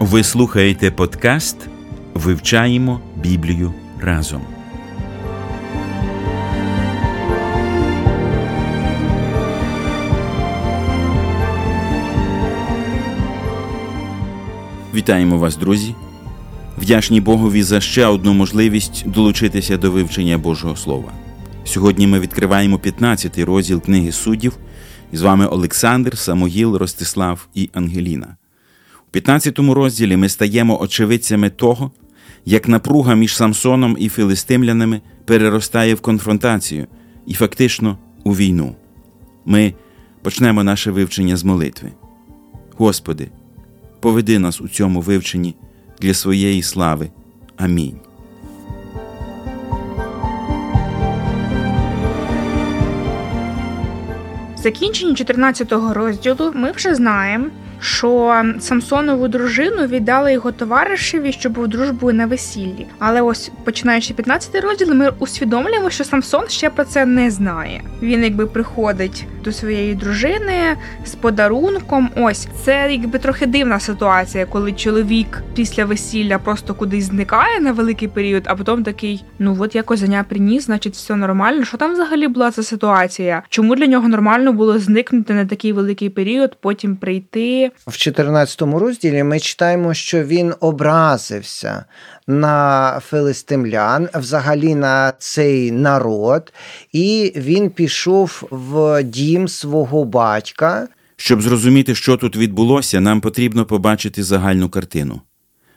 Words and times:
Ви 0.00 0.24
слухаєте 0.24 0.90
подкаст 0.90 1.56
Вивчаємо 2.14 3.00
Біблію 3.16 3.72
разом. 4.00 4.42
Вітаємо 14.94 15.38
вас, 15.38 15.56
друзі. 15.56 15.94
Вдячні 16.78 17.20
Богові 17.20 17.62
за 17.62 17.80
ще 17.80 18.06
одну 18.06 18.34
можливість 18.34 19.04
долучитися 19.06 19.76
до 19.76 19.90
вивчення 19.90 20.38
Божого 20.38 20.76
Слова. 20.76 21.12
Сьогодні 21.64 22.06
ми 22.06 22.20
відкриваємо 22.20 22.78
15 22.78 23.38
розділ 23.38 23.82
книги 23.82 24.12
суддів. 24.12 24.56
І 25.12 25.16
з 25.16 25.22
вами 25.22 25.46
Олександр, 25.46 26.18
Самогіл, 26.18 26.76
Ростислав 26.76 27.48
і 27.54 27.70
Ангеліна. 27.72 28.36
У 29.08 29.10
15 29.10 29.58
розділі 29.58 30.16
ми 30.16 30.28
стаємо 30.28 30.80
очевидцями 30.80 31.50
того, 31.50 31.90
як 32.44 32.68
напруга 32.68 33.14
між 33.14 33.36
Самсоном 33.36 33.96
і 34.00 34.08
філистимлянами 34.08 35.00
переростає 35.24 35.94
в 35.94 36.00
конфронтацію 36.00 36.86
і 37.26 37.34
фактично 37.34 37.98
у 38.24 38.32
війну. 38.32 38.76
Ми 39.44 39.74
почнемо 40.22 40.64
наше 40.64 40.90
вивчення 40.90 41.36
з 41.36 41.44
молитви. 41.44 41.92
Господи, 42.76 43.30
поведи 44.00 44.38
нас 44.38 44.60
у 44.60 44.68
цьому 44.68 45.00
вивченні 45.00 45.54
для 46.00 46.14
своєї 46.14 46.62
слави. 46.62 47.10
Амінь. 47.56 48.00
В 54.54 54.60
закінченні 54.62 55.14
14 55.14 55.72
розділу 55.72 56.52
ми 56.54 56.72
вже 56.72 56.94
знаємо, 56.94 57.46
що 57.80 58.42
Самсонову 58.60 59.28
дружину 59.28 59.86
віддали 59.86 60.32
його 60.32 60.52
товаришеві, 60.52 61.32
що 61.32 61.50
був 61.50 61.68
дружбою 61.68 62.14
на 62.14 62.26
весіллі. 62.26 62.86
Але 62.98 63.22
ось 63.22 63.50
починаючи 63.64 64.14
15 64.14 64.64
розділ, 64.64 64.94
ми 64.94 65.12
усвідомлюємо, 65.18 65.90
що 65.90 66.04
Самсон 66.04 66.48
ще 66.48 66.70
про 66.70 66.84
це 66.84 67.06
не 67.06 67.30
знає. 67.30 67.82
Він 68.02 68.24
якби 68.24 68.46
приходить 68.46 69.26
до 69.44 69.52
своєї 69.52 69.94
дружини 69.94 70.76
з 71.04 71.14
подарунком. 71.14 72.10
Ось 72.16 72.48
це 72.64 72.88
якби 72.90 73.18
трохи 73.18 73.46
дивна 73.46 73.80
ситуація, 73.80 74.46
коли 74.46 74.72
чоловік 74.72 75.42
після 75.54 75.84
весілля 75.84 76.38
просто 76.38 76.74
кудись 76.74 77.04
зникає 77.04 77.60
на 77.60 77.72
великий 77.72 78.08
період, 78.08 78.42
а 78.46 78.56
потім 78.56 78.84
такий: 78.84 79.24
ну 79.38 79.56
от 79.60 79.74
якось 79.74 80.00
заня 80.00 80.24
приніс, 80.28 80.64
значить, 80.64 80.94
все 80.94 81.16
нормально. 81.16 81.64
Що 81.64 81.76
там 81.76 81.92
взагалі 81.92 82.28
була 82.28 82.50
ця 82.50 82.62
ситуація? 82.62 83.42
Чому 83.48 83.76
для 83.76 83.86
нього 83.86 84.08
нормально 84.08 84.52
було 84.52 84.78
зникнути 84.78 85.34
на 85.34 85.46
такий 85.46 85.72
великий 85.72 86.10
період, 86.10 86.56
потім 86.60 86.96
прийти? 86.96 87.67
В 87.86 87.96
14 87.96 88.62
розділі 88.62 89.22
ми 89.22 89.40
читаємо, 89.40 89.94
що 89.94 90.24
він 90.24 90.54
образився 90.60 91.84
на 92.26 93.00
филистимлян, 93.06 94.08
взагалі 94.14 94.74
на 94.74 95.12
цей 95.18 95.70
народ, 95.70 96.52
і 96.92 97.32
він 97.36 97.70
пішов 97.70 98.48
в 98.50 99.02
дім 99.02 99.48
свого 99.48 100.04
батька. 100.04 100.88
Щоб 101.16 101.42
зрозуміти, 101.42 101.94
що 101.94 102.16
тут 102.16 102.36
відбулося, 102.36 103.00
нам 103.00 103.20
потрібно 103.20 103.66
побачити 103.66 104.22
загальну 104.22 104.68
картину. 104.68 105.20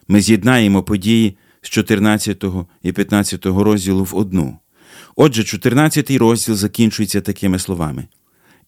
Ми 0.07 0.22
з'єднаємо 0.22 0.84
події 0.84 1.38
з 1.62 1.69
14 1.69 2.44
і 2.84 2.91
15 2.91 3.46
розділу 3.46 4.03
в 4.03 4.16
одну. 4.16 4.57
Отже, 5.16 5.44
14 5.44 6.12
розділ 6.12 6.56
закінчується 6.56 7.22
такими 7.22 7.59
словами: 7.59 8.07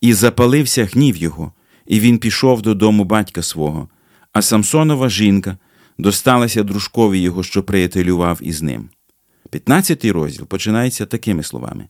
І 0.02 0.14
запалився 0.14 0.86
гнів 0.86 1.18
його 1.18 1.52
і 1.86 2.00
він 2.00 2.18
пішов 2.18 2.62
додому 2.62 3.04
батька 3.04 3.42
свого, 3.42 3.90
а 4.34 4.42
Самсонова 4.42 5.10
жінка 5.10 5.58
досталася 5.98 6.64
дружкові 6.64 7.20
його, 7.20 7.44
що 7.44 7.64
приятелював 7.64 8.40
із 8.42 8.62
ним. 8.62 8.90
П'ятнадцятий 9.50 10.12
розділ 10.12 10.46
починається 10.46 11.06
такими 11.06 11.44
словами: 11.44 11.88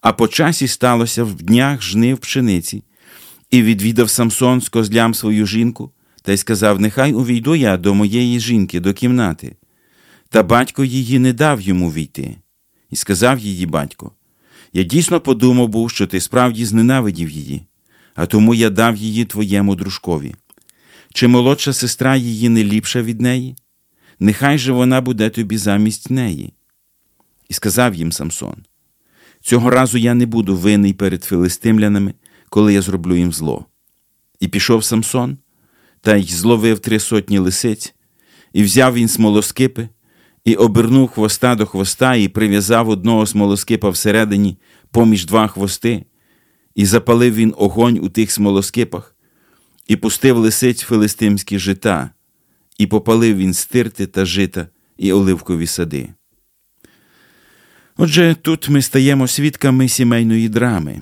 А 0.00 0.12
по 0.12 0.28
часі 0.28 0.68
сталося 0.68 1.24
в 1.24 1.34
днях 1.34 1.82
жнив 1.82 2.18
пшениці, 2.18 2.84
і 3.50 3.62
відвідав 3.62 4.10
Самсон 4.10 4.60
з 4.60 4.68
козлям 4.68 5.14
свою 5.14 5.46
жінку, 5.46 5.90
та 6.22 6.32
й 6.32 6.36
сказав: 6.36 6.80
Нехай 6.80 7.12
увійду 7.12 7.54
я 7.54 7.76
до 7.76 7.94
моєї 7.94 8.40
жінки, 8.40 8.80
до 8.80 8.94
кімнати. 8.94 9.56
Та 10.28 10.42
батько 10.42 10.84
її 10.84 11.18
не 11.18 11.32
дав 11.32 11.60
йому 11.60 11.92
війти, 11.92 12.36
і 12.90 12.96
сказав 12.96 13.38
її 13.38 13.66
батько: 13.66 14.12
Я 14.72 14.82
дійсно 14.82 15.20
подумав 15.20 15.68
був, 15.68 15.90
що 15.90 16.06
ти 16.06 16.20
справді 16.20 16.64
зненавидів 16.64 17.30
її 17.30 17.66
а 18.16 18.26
тому 18.26 18.54
я 18.54 18.70
дав 18.70 18.96
її 18.96 19.24
твоєму 19.24 19.74
дружкові. 19.74 20.34
Чи 21.14 21.28
молодша 21.28 21.72
сестра 21.72 22.16
її 22.16 22.48
не 22.48 22.64
ліпша 22.64 23.02
від 23.02 23.20
неї? 23.20 23.56
Нехай 24.20 24.58
же 24.58 24.72
вона 24.72 25.00
буде 25.00 25.30
тобі 25.30 25.56
замість 25.56 26.10
неї. 26.10 26.52
І 27.48 27.54
сказав 27.54 27.94
їм 27.94 28.12
Самсон: 28.12 28.56
Цього 29.40 29.70
разу 29.70 29.98
я 29.98 30.14
не 30.14 30.26
буду 30.26 30.56
винний 30.56 30.92
перед 30.92 31.24
филистимлянами, 31.24 32.14
коли 32.48 32.74
я 32.74 32.82
зроблю 32.82 33.16
їм 33.16 33.32
зло. 33.32 33.64
І 34.40 34.48
пішов 34.48 34.84
Самсон, 34.84 35.38
та 36.00 36.16
й 36.16 36.24
зловив 36.24 36.78
три 36.78 37.00
сотні 37.00 37.38
лисиць, 37.38 37.94
і 38.52 38.62
взяв 38.62 38.94
він 38.94 39.08
смолоскипи, 39.08 39.88
і 40.44 40.54
обернув 40.54 41.08
хвоста 41.08 41.54
до 41.54 41.66
хвоста, 41.66 42.14
і 42.14 42.28
прив'язав 42.28 42.88
одного 42.88 43.26
смолоскипа 43.26 43.90
всередині 43.90 44.58
поміж 44.90 45.26
два 45.26 45.48
хвости. 45.48 46.04
І 46.76 46.86
запалив 46.86 47.34
він 47.34 47.54
огонь 47.56 47.98
у 48.02 48.08
тих 48.08 48.32
смолоскипах, 48.32 49.16
і 49.86 49.96
пустив 49.96 50.36
лисиць 50.36 50.82
филистимські 50.82 51.58
жита, 51.58 52.10
і 52.78 52.86
попалив 52.86 53.36
він 53.36 53.54
стирти 53.54 54.06
та 54.06 54.24
жита 54.24 54.68
і 54.98 55.12
оливкові 55.12 55.66
сади. 55.66 56.08
Отже, 57.96 58.36
тут 58.42 58.68
ми 58.68 58.82
стаємо 58.82 59.28
свідками 59.28 59.88
сімейної 59.88 60.48
драми. 60.48 61.00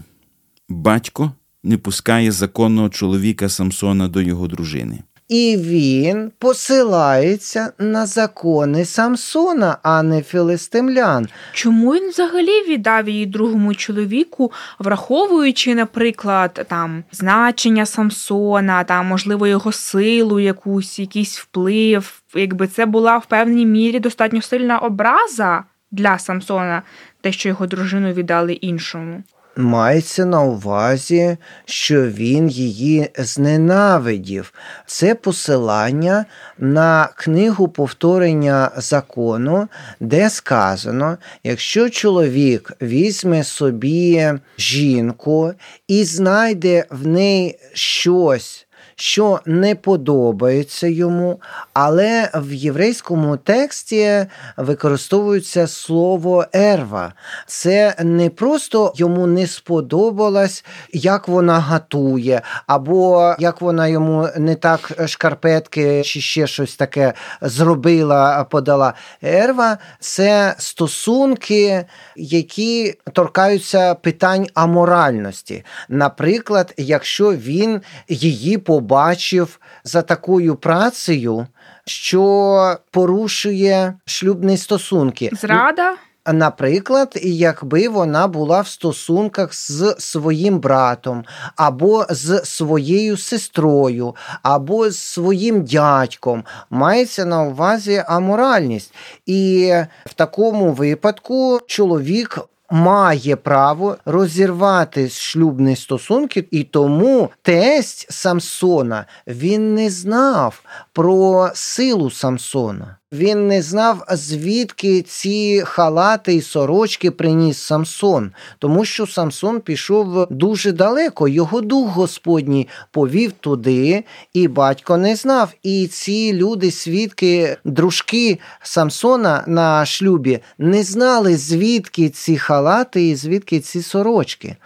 Батько 0.69 1.33
не 1.63 1.79
пускає 1.79 2.33
законного 2.33 2.89
чоловіка 2.89 3.49
Самсона 3.49 4.09
до 4.09 4.21
його 4.21 4.49
дружини. 4.49 5.03
І 5.29 5.57
він 5.57 6.33
посилається 6.39 7.73
на 7.79 8.07
закони 8.07 8.85
Самсона, 8.85 9.79
а 9.83 10.03
не 10.03 10.23
філистимлян. 10.23 11.29
Чому 11.53 11.95
він 11.95 12.09
взагалі 12.09 12.63
віддав 12.69 13.09
її 13.09 13.27
другому 13.27 13.75
чоловіку, 13.75 14.53
враховуючи, 14.79 15.75
наприклад, 15.75 16.67
там 16.69 17.05
значення 17.13 17.87
Самсона, 17.87 18.85
там, 18.85 19.07
можливо, 19.07 19.47
його 19.47 19.73
силу, 19.73 20.41
якусь, 20.41 20.99
якийсь 20.99 21.39
вплив, 21.39 22.23
якби 22.35 22.67
це 22.67 22.87
була 22.87 23.19
в 23.19 23.27
певній 23.27 23.67
мірі 23.67 24.01
достатньо 24.01 24.43
сильна 24.43 24.79
образа 24.79 25.65
для 25.91 26.19
Самсона, 26.19 26.83
те, 27.21 27.33
що 27.33 27.49
його 27.49 27.67
дружину 27.67 28.13
віддали 28.13 28.53
іншому. 28.53 29.23
Мається 29.57 30.25
на 30.25 30.43
увазі, 30.43 31.37
що 31.65 32.07
він 32.07 32.49
її 32.49 33.11
зненавидів. 33.19 34.53
Це 34.87 35.15
посилання 35.15 36.25
на 36.59 37.09
книгу 37.17 37.69
повторення 37.69 38.71
закону, 38.77 39.69
де 40.01 40.31
сказано: 40.31 41.19
якщо 41.45 41.91
чоловік 41.91 42.73
візьме 42.83 43.45
собі 43.45 44.33
жінку 44.59 45.53
і 45.89 46.05
знайде 46.05 46.85
в 46.91 47.07
неї 47.07 47.59
щось 47.73 48.64
що 48.97 49.41
не 49.47 49.75
подобається 49.75 50.87
йому, 50.87 51.41
але 51.73 52.31
в 52.35 52.53
єврейському 52.53 53.37
тексті 53.37 54.27
використовується 54.57 55.67
слово 55.67 56.45
ерва. 56.53 57.13
Це 57.47 57.95
не 58.03 58.31
просто 58.31 58.93
йому 58.97 59.27
не 59.27 59.47
сподобалось, 59.47 60.65
як 60.93 61.29
вона 61.29 61.61
готує, 61.61 62.43
або 62.67 63.35
як 63.39 63.61
вона 63.61 63.89
йому 63.89 64.29
не 64.37 64.55
так 64.55 64.93
шкарпетки 65.07 66.03
чи 66.03 66.21
ще 66.21 66.47
щось 66.47 66.77
таке 66.77 67.13
зробила, 67.41 68.45
подала. 68.45 68.95
Ерва 69.23 69.79
це 70.01 70.55
стосунки, 70.59 71.85
які 72.17 72.95
торкаються 73.13 73.95
питань 73.95 74.47
аморальності. 74.55 75.65
Наприклад, 75.89 76.75
якщо 76.77 77.33
він 77.33 77.81
її 78.09 78.59
по 78.59 78.81
побачив 78.85 79.61
за 79.85 80.03
такою 80.03 80.57
працею, 80.57 81.47
що 81.87 82.77
порушує 82.91 83.95
шлюбні 84.07 84.57
стосунки. 84.57 85.31
Зрада. 85.33 85.95
Наприклад, 86.33 87.19
якби 87.23 87.89
вона 87.89 88.29
була 88.29 88.61
в 88.61 88.69
стосунках 88.69 89.55
з 89.55 89.95
своїм 89.99 90.59
братом, 90.59 91.25
або 91.57 92.07
з 92.11 92.45
своєю 92.45 93.17
сестрою, 93.17 94.15
або 94.43 94.91
з 94.91 94.99
своїм 94.99 95.65
дядьком, 95.65 96.45
мається 96.71 97.25
на 97.25 97.43
увазі 97.43 98.05
аморальність. 98.07 98.95
І 99.27 99.73
в 100.07 100.15
такому 100.15 100.73
випадку 100.73 101.61
чоловік 101.67 102.39
має 102.71 103.37
право 103.37 103.97
розірвати 104.05 105.09
шлюбні 105.09 105.77
стосунки, 105.77 106.49
і 106.51 106.65
тому 106.65 107.31
тесть 107.43 108.13
Самсона 108.13 109.07
він 109.27 109.75
не 109.75 109.91
знав 109.91 110.63
про 110.93 111.51
силу 111.55 112.11
Самсона. 112.11 112.97
Він 113.15 113.49
не 113.49 113.63
знав, 113.63 114.05
звідки 114.11 115.03
ці 115.03 115.63
халати 115.67 116.35
і 116.35 116.43
сорочки 116.43 117.11
приніс 117.11 117.59
Самсон, 117.59 118.33
тому 118.59 118.85
що 118.85 119.07
Самсон 119.07 119.61
пішов 119.61 120.27
дуже 120.31 120.73
далеко. 120.73 121.29
Його 121.29 121.61
дух 121.61 121.89
Господній 121.89 122.69
повів 122.91 123.33
туди, 123.33 124.05
і 124.33 124.49
батько 124.49 124.97
не 124.97 125.17
знав. 125.17 125.53
І 125.63 125.87
ці 125.87 126.33
люди, 126.33 126.71
свідки, 126.71 127.57
дружки 127.65 128.39
Самсона 128.63 129.45
на 129.47 129.87
шлюбі, 129.87 130.39
не 130.59 130.83
знали, 130.83 131.37
звідки 131.37 132.09
ці 132.09 132.37
халати 132.37 133.09
і 133.09 133.17
звідки 133.17 133.61
ці 133.61 133.83
сорочки. 133.83 134.57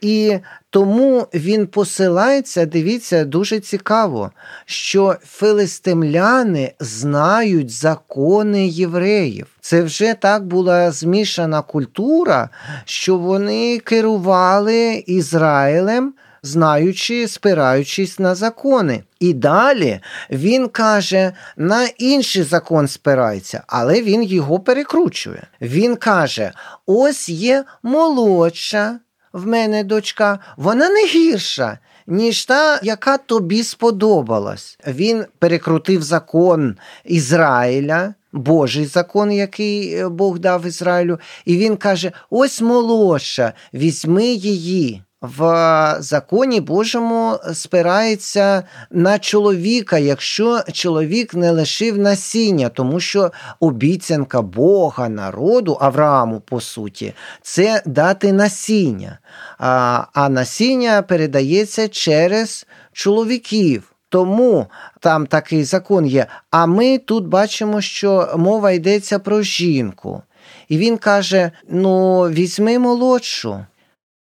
І 0.00 0.38
тому 0.70 1.26
він 1.34 1.66
посилається, 1.66 2.66
дивіться, 2.66 3.24
дуже 3.24 3.60
цікаво, 3.60 4.30
що 4.64 5.16
филистимляни 5.24 6.72
знають 6.80 7.70
закони 7.70 8.66
євреїв. 8.66 9.46
Це 9.60 9.82
вже 9.82 10.14
так 10.14 10.46
була 10.46 10.90
змішана 10.90 11.62
культура, 11.62 12.48
що 12.84 13.16
вони 13.16 13.78
керували 13.78 15.04
Ізраїлем, 15.06 16.14
знаючи, 16.42 17.28
спираючись 17.28 18.18
на 18.18 18.34
закони. 18.34 19.02
І 19.20 19.32
далі 19.32 20.00
він 20.30 20.68
каже, 20.68 21.32
на 21.56 21.84
інший 21.98 22.42
закон 22.42 22.88
спирається, 22.88 23.62
але 23.66 24.02
він 24.02 24.22
його 24.22 24.60
перекручує. 24.60 25.46
Він 25.60 25.96
каже: 25.96 26.52
ось 26.86 27.28
є 27.28 27.64
молодша 27.82 28.98
в 29.32 29.46
мене 29.46 29.84
дочка, 29.84 30.38
вона 30.56 30.88
не 30.88 31.06
гірша, 31.06 31.78
ніж 32.06 32.44
та, 32.44 32.80
яка 32.82 33.18
тобі 33.18 33.62
сподобалась. 33.62 34.78
Він 34.86 35.24
перекрутив 35.38 36.02
закон 36.02 36.76
Ізраїля. 37.04 38.14
Божий 38.32 38.86
закон, 38.86 39.32
який 39.32 39.94
е, 39.94 40.08
Бог 40.08 40.38
дав 40.38 40.66
Ізраїлю, 40.66 41.18
і 41.44 41.56
він 41.56 41.76
каже: 41.76 42.12
ось 42.30 42.60
молодша, 42.60 43.52
візьми 43.74 44.26
її. 44.26 45.02
В 45.22 45.96
законі 46.00 46.60
Божому 46.60 47.38
спирається 47.54 48.62
на 48.90 49.18
чоловіка, 49.18 49.98
якщо 49.98 50.62
чоловік 50.72 51.34
не 51.34 51.50
лишив 51.50 51.98
насіння, 51.98 52.68
тому 52.68 53.00
що 53.00 53.32
обіцянка 53.60 54.42
Бога, 54.42 55.08
народу, 55.08 55.78
Аврааму, 55.80 56.40
по 56.40 56.60
суті, 56.60 57.14
це 57.42 57.82
дати 57.86 58.32
насіння. 58.32 59.18
А, 59.58 60.04
а 60.12 60.28
насіння 60.28 61.02
передається 61.02 61.88
через 61.88 62.66
чоловіків. 62.92 63.92
Тому 64.08 64.66
там 65.00 65.26
такий 65.26 65.64
закон 65.64 66.06
є. 66.06 66.26
А 66.50 66.66
ми 66.66 66.98
тут 66.98 67.26
бачимо, 67.26 67.80
що 67.80 68.34
мова 68.36 68.70
йдеться 68.70 69.18
про 69.18 69.42
жінку. 69.42 70.22
І 70.68 70.78
він 70.78 70.98
каже: 70.98 71.50
ну, 71.68 72.22
візьми 72.22 72.78
молодшу. 72.78 73.64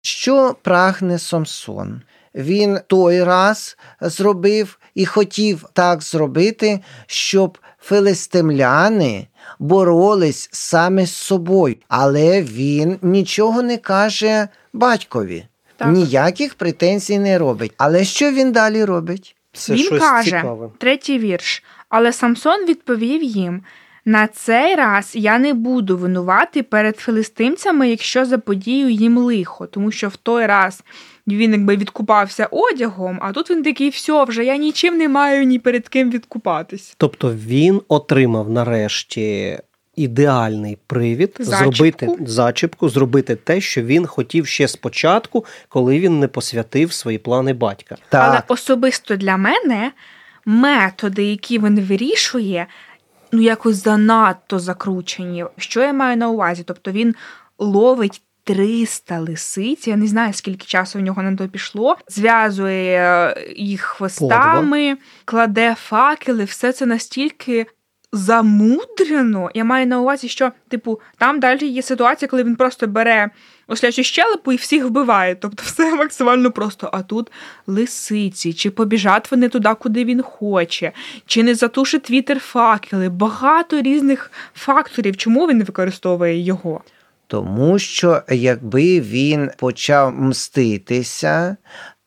Що 0.09 0.55
прагне 0.61 1.19
Самсон? 1.19 2.01
Він 2.35 2.79
той 2.87 3.23
раз 3.23 3.77
зробив 4.01 4.79
і 4.95 5.05
хотів 5.05 5.65
так 5.73 6.01
зробити, 6.03 6.79
щоб 7.07 7.57
филистимляни 7.79 9.27
боролись 9.59 10.49
саме 10.51 11.05
з 11.05 11.11
собою, 11.13 11.75
але 11.87 12.41
він 12.41 12.99
нічого 13.01 13.61
не 13.61 13.77
каже 13.77 14.47
батькові, 14.73 15.45
Так. 15.77 15.87
ніяких 15.87 16.55
претензій 16.55 17.19
не 17.19 17.37
робить. 17.37 17.73
Але 17.77 18.03
що 18.03 18.31
він 18.31 18.51
далі 18.51 18.85
робить? 18.85 19.35
Це 19.53 19.73
він 19.73 19.83
щось 19.83 19.99
каже, 19.99 20.25
цікаве. 20.25 20.69
третій 20.77 21.19
вірш. 21.19 21.63
Але 21.89 22.13
Самсон 22.13 22.65
відповів 22.65 23.23
їм: 23.23 23.63
на 24.09 24.27
цей 24.27 24.75
раз 24.75 25.11
я 25.15 25.39
не 25.39 25.53
буду 25.53 25.97
винувати 25.97 26.63
перед 26.63 26.97
филистимцями, 26.97 27.89
якщо 27.89 28.25
заподію 28.25 28.89
їм 28.89 29.17
лихо, 29.17 29.67
тому 29.67 29.91
що 29.91 30.09
в 30.09 30.15
той 30.15 30.45
раз 30.45 30.83
він 31.27 31.51
якби 31.51 31.75
відкупався 31.75 32.47
одягом, 32.51 33.19
а 33.21 33.31
тут 33.31 33.49
він 33.49 33.63
такий, 33.63 33.89
все, 33.89 34.23
вже 34.23 34.45
я 34.45 34.57
нічим 34.57 34.97
не 34.97 35.09
маю 35.09 35.43
ні 35.43 35.59
перед 35.59 35.87
ким 35.87 36.11
відкупатись. 36.11 36.93
Тобто 36.97 37.33
він 37.33 37.81
отримав 37.87 38.49
нарешті 38.49 39.59
ідеальний 39.95 40.77
привід 40.87 41.35
Зачіпку. 41.39 41.75
зробити 41.75 42.09
зачіпку, 42.25 42.89
зробити 42.89 43.35
те, 43.35 43.61
що 43.61 43.81
він 43.81 44.05
хотів 44.05 44.47
ще 44.47 44.67
спочатку, 44.67 45.45
коли 45.67 45.99
він 45.99 46.19
не 46.19 46.27
посвятив 46.27 46.93
свої 46.93 47.17
плани 47.17 47.53
батька. 47.53 47.95
Але 48.11 48.41
особисто 48.47 49.15
для 49.15 49.37
мене 49.37 49.91
методи, 50.45 51.23
які 51.23 51.59
він 51.59 51.79
вирішує, 51.79 52.67
ну 53.31 53.41
якось 53.41 53.83
занадто 53.83 54.59
закручені. 54.59 55.45
Що 55.57 55.81
я 55.81 55.93
маю 55.93 56.17
на 56.17 56.29
увазі? 56.29 56.63
Тобто 56.65 56.91
він 56.91 57.15
ловить 57.57 58.21
300 58.43 59.19
лисиць, 59.19 59.87
я 59.87 59.95
не 59.95 60.07
знаю, 60.07 60.33
скільки 60.33 60.65
часу 60.65 60.99
в 60.99 61.01
нього 61.01 61.23
на 61.23 61.35
то 61.35 61.47
пішло, 61.47 61.97
зв'язує 62.07 62.99
е, 62.99 63.53
їх 63.55 63.81
хвостами, 63.81 64.97
кладе 65.25 65.75
факели, 65.75 66.43
все 66.43 66.73
це 66.73 66.85
настільки. 66.85 67.65
Замудрено, 68.11 69.49
я 69.53 69.63
маю 69.63 69.87
на 69.87 69.99
увазі, 69.99 70.27
що, 70.27 70.51
типу, 70.67 70.99
там 71.17 71.39
далі 71.39 71.67
є 71.67 71.81
ситуація, 71.81 72.29
коли 72.29 72.43
він 72.43 72.55
просто 72.55 72.87
бере 72.87 73.29
ослячу 73.67 74.03
щелепу 74.03 74.51
і 74.51 74.55
всіх 74.55 74.85
вбиває. 74.85 75.35
Тобто 75.35 75.63
все 75.65 75.95
максимально 75.95 76.51
просто. 76.51 76.89
А 76.93 77.01
тут 77.01 77.31
лисиці, 77.67 78.53
чи 78.53 78.71
побіжать 78.71 79.31
вони 79.31 79.49
туди, 79.49 79.69
куди 79.79 80.05
він 80.05 80.21
хоче, 80.21 80.91
чи 81.25 81.43
не 81.43 81.55
затушить 81.55 82.11
вітер 82.11 82.39
факели. 82.39 83.09
Багато 83.09 83.81
різних 83.81 84.31
факторів, 84.55 85.17
чому 85.17 85.47
він 85.47 85.63
використовує 85.63 86.39
його. 86.39 86.81
Тому 87.27 87.79
що 87.79 88.21
якби 88.29 88.99
він 88.99 89.51
почав 89.57 90.21
мститися, 90.21 91.57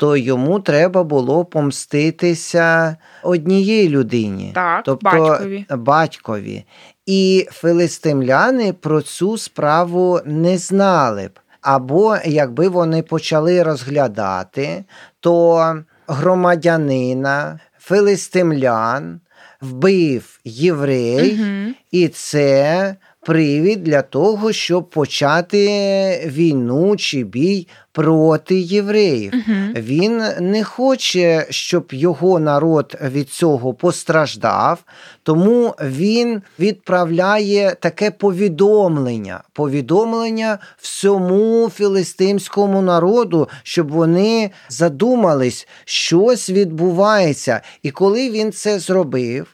то 0.02 0.16
йому 0.16 0.60
треба 0.60 1.02
було 1.04 1.44
помститися 1.44 2.96
однієї 3.22 3.88
людині, 3.88 4.52
Так, 4.54 4.82
тобто 4.84 5.10
батькові. 5.10 5.66
батькові. 5.70 6.64
І 7.06 7.48
филистимляни 7.52 8.72
про 8.72 9.02
цю 9.02 9.38
справу 9.38 10.20
не 10.24 10.58
знали 10.58 11.26
б. 11.28 11.30
Або 11.60 12.16
якби 12.24 12.68
вони 12.68 13.02
почали 13.02 13.62
розглядати, 13.62 14.84
то 15.20 15.74
громадянина, 16.06 17.60
филистимлян 17.78 19.20
вбив 19.60 20.40
єврей, 20.44 21.40
Угу. 21.40 21.74
і 21.90 22.08
це 22.08 22.96
привід 23.22 23.82
для 23.82 24.02
того, 24.02 24.52
щоб 24.52 24.90
почати 24.90 25.66
війну 26.26 26.96
чи 26.96 27.24
бій 27.24 27.68
проти 27.92 28.60
євреїв. 28.60 29.32
Угу. 29.34 29.56
Він 29.76 30.22
не 30.40 30.64
хоче, 30.64 31.46
щоб 31.50 31.88
його 31.92 32.38
народ 32.38 32.96
від 33.02 33.30
цього 33.30 33.74
постраждав, 33.74 34.84
тому 35.22 35.74
він 35.80 36.42
відправляє 36.58 37.76
таке 37.80 38.10
повідомлення, 38.10 39.42
повідомлення 39.52 40.58
всьому 40.78 41.70
філистимському 41.74 42.82
народу, 42.82 43.48
щоб 43.62 43.90
вони 43.90 44.50
задумались, 44.68 45.68
щось 45.84 46.50
відбувається. 46.50 47.60
І 47.82 47.90
коли 47.90 48.30
він 48.30 48.52
це 48.52 48.78
зробив. 48.78 49.46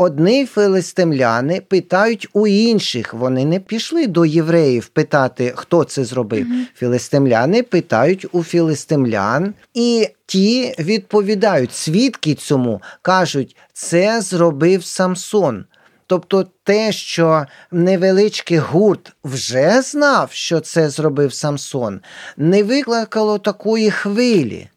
Одні 0.00 0.46
филистимляни 0.46 1.60
питають 1.60 2.28
у 2.32 2.46
інших. 2.46 3.14
Вони 3.14 3.44
не 3.44 3.60
пішли 3.60 4.06
до 4.06 4.24
євреїв 4.24 4.86
питати, 4.86 5.52
хто 5.56 5.84
це 5.84 6.04
зробив. 6.04 6.46
Філистимляни 6.74 7.62
питають 7.62 8.26
у 8.32 8.42
філистимлян, 8.42 9.54
і 9.74 10.08
ті 10.26 10.74
відповідають, 10.78 11.74
свідки 11.74 12.34
цьому 12.34 12.82
кажуть, 13.02 13.56
це 13.72 14.20
зробив 14.20 14.84
Самсон. 14.84 15.64
Тобто 16.06 16.46
те, 16.64 16.92
що 16.92 17.46
невеличкий 17.70 18.58
гурт 18.58 19.12
вже 19.24 19.82
знав, 19.82 20.28
що 20.32 20.60
це 20.60 20.90
зробив 20.90 21.32
Самсон, 21.32 22.00
не 22.36 22.62
викликало 22.62 23.38
такої 23.38 23.90
хвилі. 23.90 24.68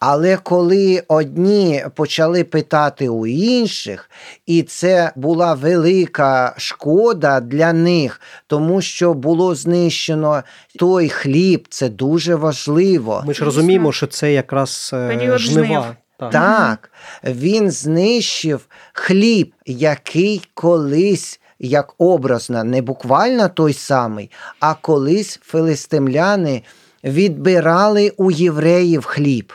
Але 0.00 0.36
коли 0.36 1.02
одні 1.08 1.84
почали 1.94 2.44
питати 2.44 3.08
у 3.08 3.26
інших, 3.26 4.10
і 4.46 4.62
це 4.62 5.12
була 5.16 5.54
велика 5.54 6.54
шкода 6.56 7.40
для 7.40 7.72
них, 7.72 8.20
тому 8.46 8.82
що 8.82 9.14
було 9.14 9.54
знищено 9.54 10.42
той 10.78 11.08
хліб, 11.08 11.66
це 11.70 11.88
дуже 11.88 12.34
важливо. 12.34 13.22
Ми 13.26 13.34
ж 13.34 13.44
розуміємо, 13.44 13.92
що 13.92 14.06
це 14.06 14.32
якраз 14.32 14.90
е, 14.94 15.08
Період 15.08 15.38
жнив. 15.38 15.84
Так. 16.18 16.30
Так, 16.32 16.90
він 17.24 17.70
знищив 17.70 18.66
хліб, 18.92 19.54
який 19.66 20.42
колись, 20.54 21.40
як 21.58 21.94
образно, 21.98 22.64
не 22.64 22.82
буквально 22.82 23.48
той 23.48 23.72
самий, 23.72 24.30
а 24.60 24.74
колись 24.74 25.40
филистимляни 25.42 26.62
відбирали 27.04 28.12
у 28.16 28.30
євреїв 28.30 29.04
хліб. 29.04 29.52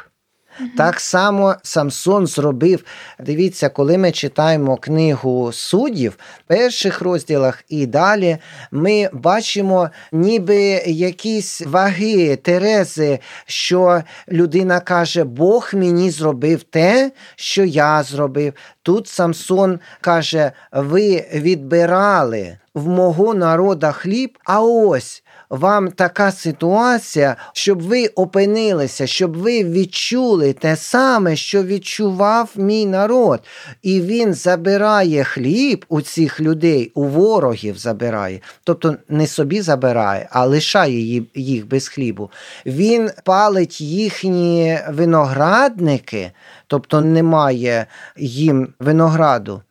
Так 0.77 0.99
само 0.99 1.55
Самсон 1.63 2.27
зробив. 2.27 2.83
Дивіться, 3.19 3.69
коли 3.69 3.97
ми 3.97 4.11
читаємо 4.11 4.77
книгу 4.77 5.51
суддів, 5.53 6.17
в 6.39 6.47
перших 6.47 7.01
розділах 7.01 7.63
і 7.69 7.85
далі, 7.85 8.37
ми 8.71 9.09
бачимо 9.13 9.89
ніби 10.11 10.57
якісь 10.85 11.61
ваги, 11.61 12.35
терези, 12.35 13.19
що 13.45 14.03
людина 14.31 14.79
каже, 14.79 15.23
Бог 15.23 15.69
мені 15.73 16.11
зробив 16.11 16.63
те, 16.63 17.11
що 17.35 17.63
я 17.63 18.03
зробив. 18.03 18.53
Тут 18.83 19.07
Самсон 19.07 19.79
каже: 20.01 20.51
ви 20.71 21.25
відбирали 21.33 22.57
в 22.73 22.87
мого 22.87 23.33
народа 23.33 23.91
хліб, 23.91 24.37
а 24.45 24.61
ось 24.61 25.23
вам 25.49 25.91
така 25.91 26.31
ситуація, 26.31 27.35
щоб 27.53 27.81
ви 27.81 28.07
опинилися, 28.07 29.07
щоб 29.07 29.37
ви 29.37 29.63
відчули 29.63 30.53
те 30.53 30.75
саме, 30.75 31.35
що 31.35 31.63
відчував 31.63 32.49
мій 32.55 32.85
народ. 32.85 33.39
І 33.81 34.01
він 34.01 34.33
забирає 34.33 35.23
хліб 35.23 35.85
у 35.89 36.01
цих 36.01 36.41
людей, 36.41 36.91
у 36.95 37.03
ворогів 37.03 37.77
забирає. 37.77 38.39
Тобто 38.63 38.95
не 39.09 39.27
собі 39.27 39.61
забирає, 39.61 40.27
а 40.31 40.45
лишає 40.45 41.25
їх 41.35 41.67
без 41.67 41.87
хлібу. 41.87 42.31
Він 42.65 43.11
палить 43.23 43.81
їхні 43.81 44.79
виноградники, 44.89 46.31
тобто 46.67 47.01
немає 47.01 47.85
їм 48.17 48.73
винограду. 48.79 49.61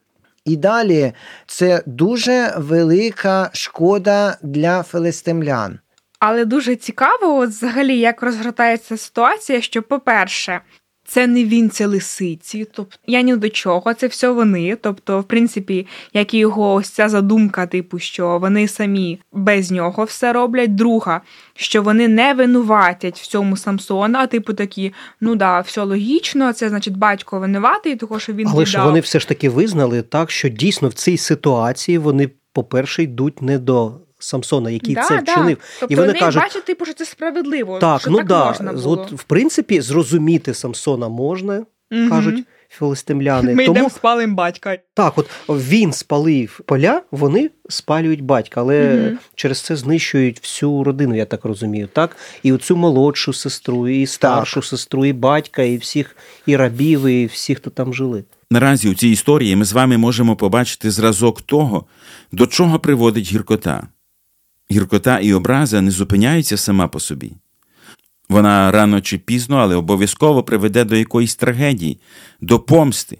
І 0.44 0.56
далі 0.56 1.12
це 1.46 1.82
дуже 1.86 2.54
велика 2.56 3.50
шкода 3.52 4.36
для 4.42 4.82
филистимлян. 4.82 5.78
Але 6.18 6.44
дуже 6.44 6.76
цікаво, 6.76 7.36
от 7.36 7.48
взагалі, 7.48 7.98
як 7.98 8.22
розгортається 8.22 8.96
ситуація, 8.96 9.60
що, 9.60 9.82
по-перше, 9.82 10.60
це 11.04 11.26
не 11.26 11.44
він, 11.44 11.70
це 11.70 11.87
лисиці. 11.87 12.66
Тобто 12.73 12.96
я 13.06 13.23
ні 13.23 13.37
до 13.37 13.49
чого, 13.49 13.94
це 13.94 14.06
все 14.06 14.30
вони. 14.30 14.76
Тобто, 14.76 15.20
в 15.20 15.25
принципі, 15.25 15.87
як 16.14 16.34
і 16.34 16.38
його 16.38 16.75
ось 16.75 16.88
ця 16.88 17.08
задумка, 17.08 17.66
типу, 17.66 17.99
що 17.99 18.38
вони 18.38 18.68
самі 18.68 19.20
без 19.32 19.70
нього 19.70 20.04
все 20.04 20.32
роблять. 20.32 20.75
Друга, 20.75 21.20
що 21.54 21.82
вони 21.82 22.08
не 22.08 22.34
винуватять 22.34 23.18
в 23.20 23.26
цьому 23.26 23.56
Самсона, 23.56 24.18
а 24.18 24.26
типу 24.26 24.52
такі, 24.52 24.92
ну 25.20 25.37
да, 25.37 25.61
все 25.61 25.82
логічно, 25.82 26.52
це 26.52 26.68
значить 26.68 26.96
батько 26.96 27.40
винуватий, 27.40 27.96
того 27.96 28.18
що 28.18 28.32
він 28.32 28.49
Але 28.49 28.66
ж 28.66 28.82
вони 28.82 29.00
все 29.00 29.20
ж 29.20 29.28
таки 29.28 29.49
визнали 29.49 30.02
так, 30.02 30.30
що 30.30 30.49
дійсно 30.49 30.88
в 30.88 30.94
цій 30.94 31.16
ситуації 31.16 31.99
вони, 31.99 32.30
по-перше, 32.52 33.02
йдуть 33.02 33.42
не 33.42 33.58
до 33.58 33.92
Самсона, 34.18 34.71
який 34.71 34.94
да, 34.94 35.02
це 35.02 35.23
да. 35.26 35.33
вчинив. 35.33 35.59
Тобто 35.80 35.92
і 35.92 35.97
вони 35.97 36.09
вони 36.09 36.18
кажуть, 36.18 36.42
бачать, 36.42 36.64
типу, 36.64 36.85
що 36.85 36.94
це 36.94 37.04
справедливо. 37.04 37.78
так, 37.78 38.00
що 38.00 38.11
ну 38.11 38.16
так 38.16 38.26
да, 38.26 38.44
можна 38.44 38.73
було. 38.73 38.90
от, 38.92 39.12
в 39.12 39.23
принципі, 39.23 39.80
зрозуміти 39.80 40.54
Самсона 40.54 41.09
можна, 41.09 41.66
Мгм. 41.90 42.11
кажуть 42.11 42.44
філистимляни. 42.68 43.54
Ми 43.54 43.64
Тому 43.64 43.76
йдемо 43.76 43.90
спалим 43.90 44.35
батька. 44.35 44.78
так, 44.94 45.18
от 45.18 45.30
він 45.49 45.92
спалив 45.92 46.61
поля, 46.66 47.02
вони 47.11 47.50
спалюють 47.68 48.21
батька, 48.23 48.61
але 48.61 48.94
Мгм. 48.94 49.18
через 49.35 49.61
це 49.61 49.76
знищують 49.76 50.40
всю 50.42 50.85
родину, 50.85 51.16
я 51.16 51.25
так 51.25 51.44
розумію. 51.44 51.88
Так, 51.92 52.16
і 52.42 52.52
оцю 52.52 52.76
молодшу 52.76 53.33
сестру, 53.33 53.88
і 53.88 54.06
старшу 54.06 54.62
сестру, 54.62 55.04
і 55.04 55.12
батька, 55.12 55.62
і 55.62 55.76
всіх, 55.76 56.16
і 56.47 56.56
рабів, 56.56 57.06
і 57.06 57.26
всіх, 57.26 57.59
хто 57.59 57.71
там 57.71 57.94
жили. 57.94 58.25
Наразі 58.50 58.88
у 58.88 58.94
цій 58.94 59.09
історії 59.09 59.56
ми 59.56 59.64
з 59.64 59.73
вами 59.73 59.99
можемо 59.99 60.37
побачити 60.37 60.90
зразок 60.90 61.42
того, 61.42 61.85
до 62.33 62.47
чого 62.47 62.78
приводить 62.78 63.33
гіркота. 63.33 63.87
Гіркота 64.71 65.18
і 65.18 65.33
образа 65.33 65.80
не 65.80 65.90
зупиняються 65.90 66.56
сама 66.56 66.88
по 66.88 67.00
собі. 67.00 67.33
Вона 68.28 68.71
рано 68.71 69.00
чи 69.00 69.18
пізно, 69.18 69.56
але 69.56 69.76
обов'язково 69.76 70.42
приведе 70.42 70.85
до 70.85 70.97
якоїсь 70.97 71.37
трагедії, 71.37 72.00
до 72.40 72.61
помсти. 72.61 73.18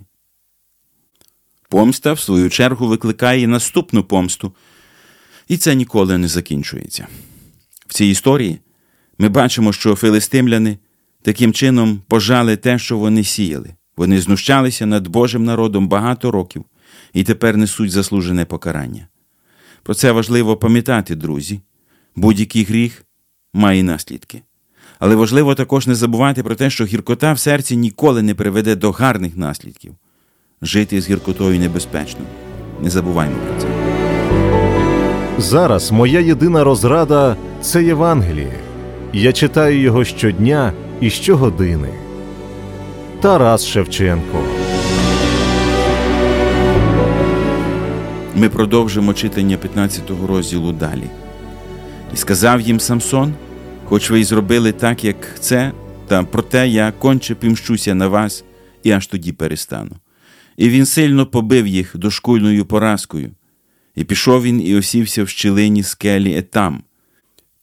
Помста, 1.69 2.13
в 2.13 2.21
свою 2.21 2.51
чергу, 2.51 2.87
викликає 2.87 3.47
наступну 3.47 4.05
помсту, 4.05 4.53
і 5.49 5.57
це 5.57 5.75
ніколи 5.75 6.19
не 6.19 6.29
закінчується. 6.29 7.07
В 7.87 7.95
цій 7.95 8.07
історії 8.07 8.59
ми 9.19 9.29
бачимо, 9.29 9.73
що 9.73 9.95
филистимляни 9.95 10.79
таким 11.23 11.53
чином 11.53 12.03
пожали 12.09 12.57
те, 12.57 12.79
що 12.79 12.99
вони 12.99 13.25
сіяли. 13.25 13.75
Вони 13.97 14.21
знущалися 14.21 14.87
над 14.87 15.09
Божим 15.09 15.45
народом 15.45 15.89
багато 15.89 16.31
років 16.31 16.65
і 17.13 17.25
тепер 17.25 17.57
несуть 17.57 17.91
заслужене 17.91 18.45
покарання. 18.45 19.09
Про 19.85 19.95
це 19.95 20.12
важливо 20.12 20.57
пам'ятати, 20.57 21.14
друзі. 21.14 21.61
Будь-який 22.17 22.64
гріх 22.64 23.05
має 23.55 23.83
наслідки. 23.83 24.43
Але 24.99 25.14
важливо 25.14 25.55
також 25.55 25.87
не 25.87 25.95
забувати 25.95 26.43
про 26.43 26.55
те, 26.55 26.71
що 26.71 26.85
гіркота 26.85 27.33
в 27.33 27.38
серці 27.38 27.76
ніколи 27.76 28.23
не 28.23 28.35
приведе 28.35 28.76
до 28.76 28.91
гарних 28.91 29.37
наслідків. 29.37 29.95
Жити 30.62 31.00
з 31.00 31.11
гіркотою 31.11 31.59
небезпечно. 31.59 32.21
Не 32.83 32.91
забуваймо 32.91 33.37
про 33.37 33.61
це. 33.61 33.69
Зараз 35.38 35.93
моя 35.93 36.21
єдина 36.21 36.64
розрада 36.64 37.37
це 37.62 37.85
Євангеліє. 37.85 38.59
Я 39.12 39.33
читаю 39.33 39.81
його 39.81 40.05
щодня 40.05 40.73
і 41.00 41.11
щогодини. 41.11 41.88
Тарас 43.21 43.67
Шевченко. 43.67 44.44
Ми 48.37 48.49
продовжимо 48.49 49.14
читання 49.14 49.57
15 49.57 50.03
розділу 50.29 50.73
далі. 50.73 51.11
І 52.14 52.17
сказав 52.17 52.61
їм 52.61 52.81
Самсон, 52.81 53.35
хоч 53.85 54.11
ви 54.11 54.21
й 54.21 54.25
зробили 54.25 54.73
так, 54.73 55.05
як 55.05 55.41
це, 55.41 55.73
та 56.07 56.23
проте 56.23 56.69
я 56.69 56.93
конче 56.93 57.35
пімщуся 57.35 57.95
на 57.95 58.09
вас 58.09 58.45
і 58.83 58.91
аж 58.91 59.07
тоді 59.07 59.33
перестану. 59.33 59.97
І 60.57 60.69
він 60.69 60.87
сильно 60.87 61.26
побив 61.26 61.67
їх 61.67 61.97
дошкульною 61.97 62.67
поразкою, 62.67 63.31
і 63.97 64.05
пішов 64.05 64.43
він 64.43 64.61
і 64.61 64.76
осівся 64.76 65.25
в 65.25 65.29
щілині 65.29 65.83
скелі 65.83 66.37
Етам. 66.37 66.83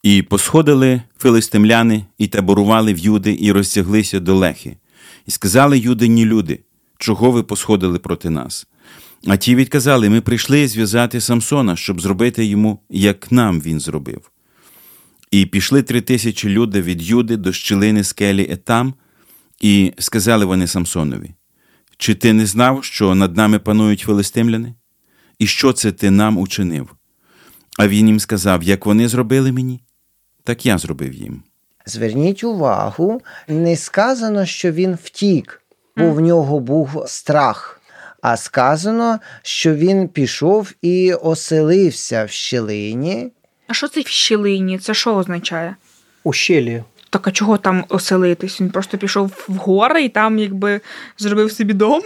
І 0.04 0.22
посходили 0.22 1.02
филистимляни, 1.18 2.06
і 2.18 2.28
таборували 2.28 2.94
в 2.94 2.98
юди, 2.98 3.38
і 3.40 3.52
розтяглися 3.52 4.20
до 4.20 4.36
лехи. 4.36 4.78
І 5.26 5.32
сказали 5.32 5.80
юдині 5.80 6.26
люди, 6.26 6.60
чого 6.98 7.32
ви 7.32 7.44
посходили 7.44 8.00
проти 8.00 8.30
нас? 8.30 8.68
А 9.28 9.38
ті 9.38 9.56
відказали: 9.56 10.10
ми 10.10 10.22
прийшли 10.22 10.68
зв'язати 10.68 11.22
Самсона, 11.22 11.76
щоб 11.76 12.02
зробити 12.02 12.46
йому, 12.46 12.80
як 12.90 13.32
нам 13.32 13.62
він 13.62 13.80
зробив. 13.80 14.32
І 15.32 15.46
пішли 15.46 15.84
три 15.84 16.02
тисячі 16.02 16.50
людей 16.50 16.82
від 16.82 17.02
Юди 17.02 17.38
до 17.38 17.54
щілини 17.54 18.04
скелі 18.04 18.48
Етам, 18.52 18.94
і 19.62 19.94
сказали 19.98 20.46
вони 20.46 20.68
Самсонові: 20.68 21.32
Чи 21.98 22.16
ти 22.16 22.34
не 22.34 22.46
знав, 22.46 22.84
що 22.84 23.16
над 23.16 23.38
нами 23.38 23.60
панують 23.60 24.00
филистимляни? 24.00 24.74
І 25.40 25.48
що 25.48 25.74
це 25.74 25.92
ти 25.92 26.12
нам 26.12 26.38
учинив? 26.38 26.96
А 27.78 27.88
він 27.88 28.08
їм 28.08 28.20
сказав: 28.20 28.64
Як 28.64 28.86
вони 28.86 29.08
зробили 29.08 29.52
мені, 29.52 29.84
так 30.44 30.66
я 30.66 30.78
зробив 30.78 31.14
їм. 31.14 31.44
Зверніть 31.86 32.44
увагу, 32.44 33.22
не 33.48 33.76
сказано, 33.76 34.46
що 34.46 34.72
він 34.72 34.98
втік, 35.04 35.62
бо 35.98 36.12
в 36.12 36.20
нього 36.20 36.60
був 36.60 37.04
страх. 37.08 37.81
А 38.22 38.38
сказано, 38.38 39.20
що 39.42 39.76
він 39.76 40.08
пішов 40.08 40.74
і 40.82 41.14
оселився 41.14 42.26
в 42.26 42.30
щілині. 42.30 43.32
А 43.68 43.74
що 43.74 43.88
це 43.88 44.02
в 44.02 44.08
щілині? 44.08 44.80
Це 44.80 44.94
що 44.94 45.16
означає? 45.16 45.76
У 46.24 46.34
щелі. 46.34 46.84
Так 47.10 47.28
а 47.28 47.32
чого 47.32 47.58
там 47.58 47.86
оселитись? 47.90 48.62
Він 48.62 48.70
просто 48.70 48.98
пішов 48.98 49.46
в 49.48 49.56
гори 49.56 50.04
і 50.04 50.10
там 50.10 50.40
якби 50.40 50.82
зробив 51.18 51.52
собі 51.52 51.74
дом. 51.74 52.02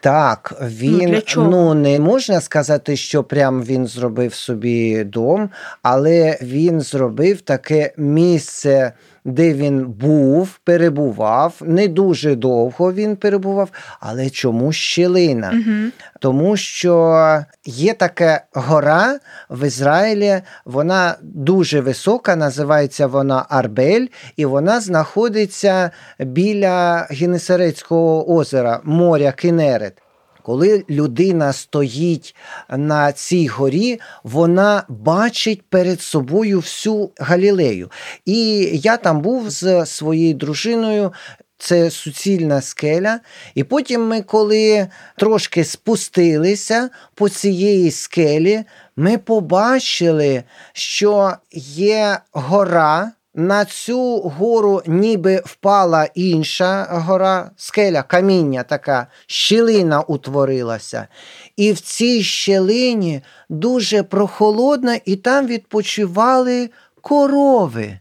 Так, 0.00 0.54
він 0.62 1.10
для 1.10 1.20
чого? 1.20 1.50
ну 1.50 1.74
не 1.74 2.00
можна 2.00 2.40
сказати, 2.40 2.96
що 2.96 3.24
прям 3.24 3.64
він 3.64 3.86
зробив 3.86 4.34
собі 4.34 5.04
дом, 5.04 5.50
але 5.82 6.38
він 6.42 6.80
зробив 6.80 7.40
таке 7.40 7.92
місце 7.96 8.92
де 9.26 9.52
він 9.54 9.86
був, 9.86 10.58
перебував. 10.64 11.54
Не 11.60 11.88
дуже 11.88 12.34
довго 12.34 12.92
він 12.92 13.16
перебував, 13.16 13.70
але 14.00 14.30
чому 14.30 14.72
щілина? 14.72 15.50
Угу. 15.52 15.90
Тому 16.20 16.56
що 16.56 17.44
є 17.64 17.94
така 17.94 18.40
гора 18.52 19.18
в 19.50 19.66
Ізраїлі, 19.66 20.40
вона 20.64 21.14
дуже 21.22 21.80
висока, 21.80 22.36
називається 22.36 23.06
вона 23.06 23.46
Арбель, 23.48 24.06
і 24.36 24.44
вона 24.44 24.80
знаходиться 24.80 25.90
біля 26.18 27.06
Генесарецького 27.10 28.36
озера, 28.36 28.80
моря 28.84 29.32
Кенерет. 29.32 30.02
Коли 30.46 30.84
людина 30.90 31.52
стоїть 31.52 32.34
на 32.70 33.12
цій 33.12 33.46
горі, 33.46 34.00
вона 34.24 34.84
бачить 34.88 35.62
перед 35.62 36.00
собою 36.00 36.60
всю 36.60 37.10
Галілею. 37.18 37.90
І 38.24 38.70
я 38.72 38.96
там 38.96 39.20
був 39.20 39.50
з 39.50 39.86
своєю 39.86 40.34
дружиною. 40.34 41.12
Це 41.58 41.90
суцільна 41.90 42.60
скеля. 42.60 43.20
І 43.54 43.64
потім 43.64 44.06
ми, 44.06 44.22
коли 44.22 44.88
трошки 45.16 45.64
спустилися 45.64 46.90
по 47.14 47.28
цієї 47.28 47.90
скелі, 47.90 48.64
ми 48.96 49.18
побачили, 49.18 50.42
що 50.72 51.32
є 51.72 52.18
гора. 52.32 53.12
На 53.38 53.64
цю 53.64 54.20
гору 54.20 54.82
ніби 54.86 55.42
впала 55.44 56.08
інша 56.14 56.86
гора, 56.90 57.50
скеля, 57.56 58.02
каміння 58.02 58.62
така, 58.62 59.06
щілина 59.26 60.00
утворилася. 60.00 61.08
І 61.56 61.72
в 61.72 61.80
цій 61.80 62.22
щілині 62.22 63.20
дуже 63.48 64.02
прохолодно, 64.02 64.94
і 65.04 65.16
там 65.16 65.46
відпочивали 65.46 66.70
корови. 67.00 67.98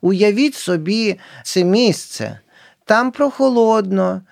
Уявіть 0.00 0.54
собі 0.54 1.18
це 1.44 1.64
місце. 1.64 2.40
Там 2.90 3.12
прохолодно, 3.12 4.22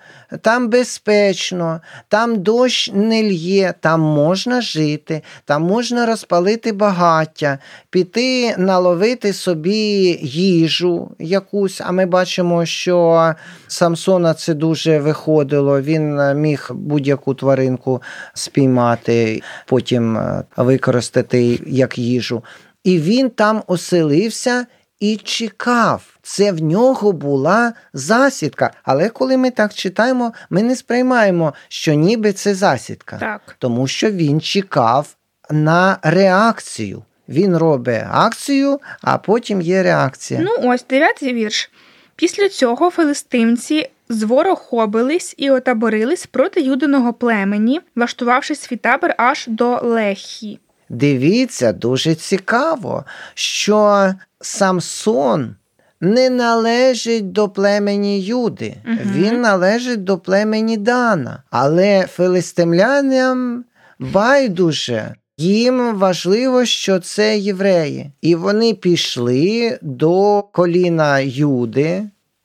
там 0.41 0.69
безпечно, 0.69 1.81
там 2.09 2.43
дощ 2.43 2.91
не 2.93 3.23
лє, 3.23 3.73
там 3.79 4.01
можна 4.01 4.61
жити, 4.61 5.21
там 5.45 5.63
можна 5.63 6.05
розпалити 6.05 6.71
багаття, 6.71 7.59
піти 7.89 8.55
наловити 8.57 9.33
собі 9.33 10.19
їжу 10.23 11.11
якусь. 11.19 11.81
А 11.81 11.91
ми 11.91 12.05
бачимо, 12.05 12.65
що 12.65 13.33
Самсона 13.67 14.33
це 14.33 14.53
дуже 14.53 14.99
виходило. 14.99 15.81
Він 15.81 16.33
міг 16.35 16.69
будь-яку 16.73 17.33
тваринку 17.33 18.01
спіймати, 18.33 19.41
потім 19.65 20.17
е, 20.17 20.43
використати 20.57 21.59
як 21.67 21.97
їжу. 21.97 22.43
І 22.83 22.99
він 22.99 23.29
там 23.29 23.63
оселився 23.67 24.65
і 24.99 25.17
чекав. 25.17 26.17
Це 26.21 26.51
в 26.51 26.61
нього 26.61 27.11
була 27.11 27.73
засідка. 27.93 28.71
Але 28.83 29.09
коли 29.09 29.37
ми 29.37 29.51
так 29.51 29.73
читаємо, 29.73 30.33
ми 30.49 30.63
не 30.63 30.75
сприймаємо, 30.75 31.53
що 31.67 31.93
ніби 31.93 32.33
це 32.33 32.55
засідка. 32.55 33.17
Так. 33.17 33.55
Тому 33.59 33.87
що 33.87 34.11
він 34.11 34.41
чекав 34.41 35.15
на 35.49 35.97
реакцію. 36.01 37.03
Він 37.29 37.57
робить 37.57 38.03
акцію, 38.11 38.79
а 39.01 39.17
потім 39.17 39.61
є 39.61 39.83
реакція. 39.83 40.39
Ну, 40.43 40.69
ось 40.69 40.85
дев'ятий 40.89 41.33
вірш. 41.33 41.71
Після 42.15 42.49
цього 42.49 42.89
филистимці 42.89 43.89
зворохобились 44.09 45.35
і 45.37 45.49
отаборились 45.49 46.25
проти 46.25 46.61
юдиного 46.61 47.13
племені, 47.13 47.81
влаштувавши 47.95 48.55
свій 48.55 48.75
табор 48.75 49.13
аж 49.17 49.45
до 49.47 49.79
Лехі. 49.83 50.59
Дивіться, 50.89 51.73
дуже 51.73 52.15
цікаво, 52.15 53.05
що 53.33 54.13
Самсон 54.41 55.55
не 56.01 56.29
належить 56.29 57.31
до 57.31 57.49
племені 57.49 58.21
Юди, 58.21 58.75
Мгм. 58.85 58.99
він 59.15 59.41
належить 59.41 60.03
до 60.03 60.17
племені 60.17 60.77
Дана. 60.77 61.43
Але 61.49 62.07
филистимлянам 62.07 63.63
байдуже. 63.99 65.15
Їм 65.37 65.95
важливо, 65.95 66.65
що 66.65 66.99
це 66.99 67.37
євреї. 67.37 68.11
І 68.21 68.35
вони 68.35 68.73
пішли 68.73 69.79
до 69.81 70.43
коліна 70.51 71.19
Юди 71.19 72.03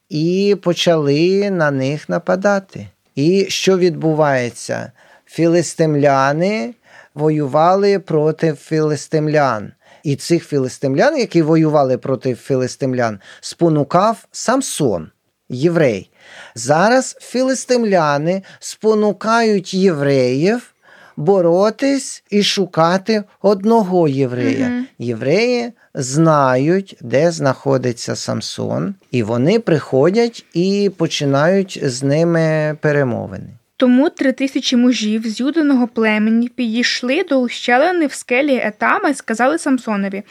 і 0.08 0.56
почали 0.62 1.50
на 1.50 1.70
них 1.70 2.08
нападати. 2.08 2.86
І 3.14 3.46
що 3.48 3.78
відбувається? 3.78 4.92
Філистимляни 5.26 6.74
воювали 7.14 7.98
проти 7.98 8.55
філистимлян. 8.55 9.72
І 10.03 10.16
цих 10.16 10.46
філистимлян, 10.46 11.18
які 11.18 11.42
воювали 11.42 11.98
проти 11.98 12.35
філистимлян, 12.35 13.20
спонукав 13.40 14.24
Самсон, 14.33 15.11
єврей. 15.48 16.11
Зараз 16.55 17.16
філистимляни 17.20 18.42
спонукають 18.59 19.74
євреїв 19.74 20.74
боротись 21.16 22.24
і 22.31 22.42
шукати 22.42 23.24
одного 23.42 24.09
єврея. 24.09 24.68
Мгм. 24.68 24.87
Євреї 24.98 25.72
знають, 25.94 26.96
де 27.00 27.31
знаходиться 27.31 28.16
Самсон, 28.16 28.94
і 29.11 29.22
вони 29.22 29.59
приходять 29.59 30.44
і 30.55 30.90
починають 30.96 31.81
з 31.83 32.03
ними 32.03 32.77
перемовини. 32.81 33.48
Тому 33.76 34.10
три 34.10 34.32
тисячі 34.32 34.76
мужів 34.76 35.26
з 35.26 35.40
юдиного 35.40 35.88
племені 35.88 36.48
підійшли 36.48 37.22
до 37.22 37.40
ущелини 37.40 38.06
в 38.06 38.12
скелі 38.12 38.56
Етама 38.64 39.08
і 39.08 39.14
сказали 39.14 39.58
Самсонові: 39.58 40.22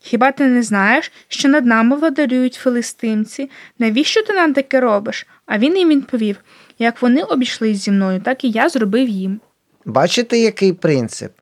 Хіба 0.00 0.32
ти 0.32 0.46
не 0.46 0.62
знаєш, 0.62 1.12
що 1.28 1.48
над 1.48 1.66
нами 1.66 1.96
владарюють 1.96 2.54
филистимці? 2.54 3.50
Навіщо 3.78 4.22
ти 4.22 4.32
нам 4.32 4.54
таке 4.54 4.80
робиш? 4.80 5.26
А 5.46 5.58
він 5.58 5.76
їм 5.76 5.88
відповів: 5.88 6.36
як 6.78 7.02
вони 7.02 7.22
обійшлись 7.22 7.78
зі 7.78 7.90
мною, 7.90 8.20
так 8.20 8.44
і 8.44 8.50
я 8.50 8.68
зробив 8.68 9.08
їм. 9.08 9.40
Бачите, 9.84 10.38
який 10.38 10.72
принцип? 10.72 11.32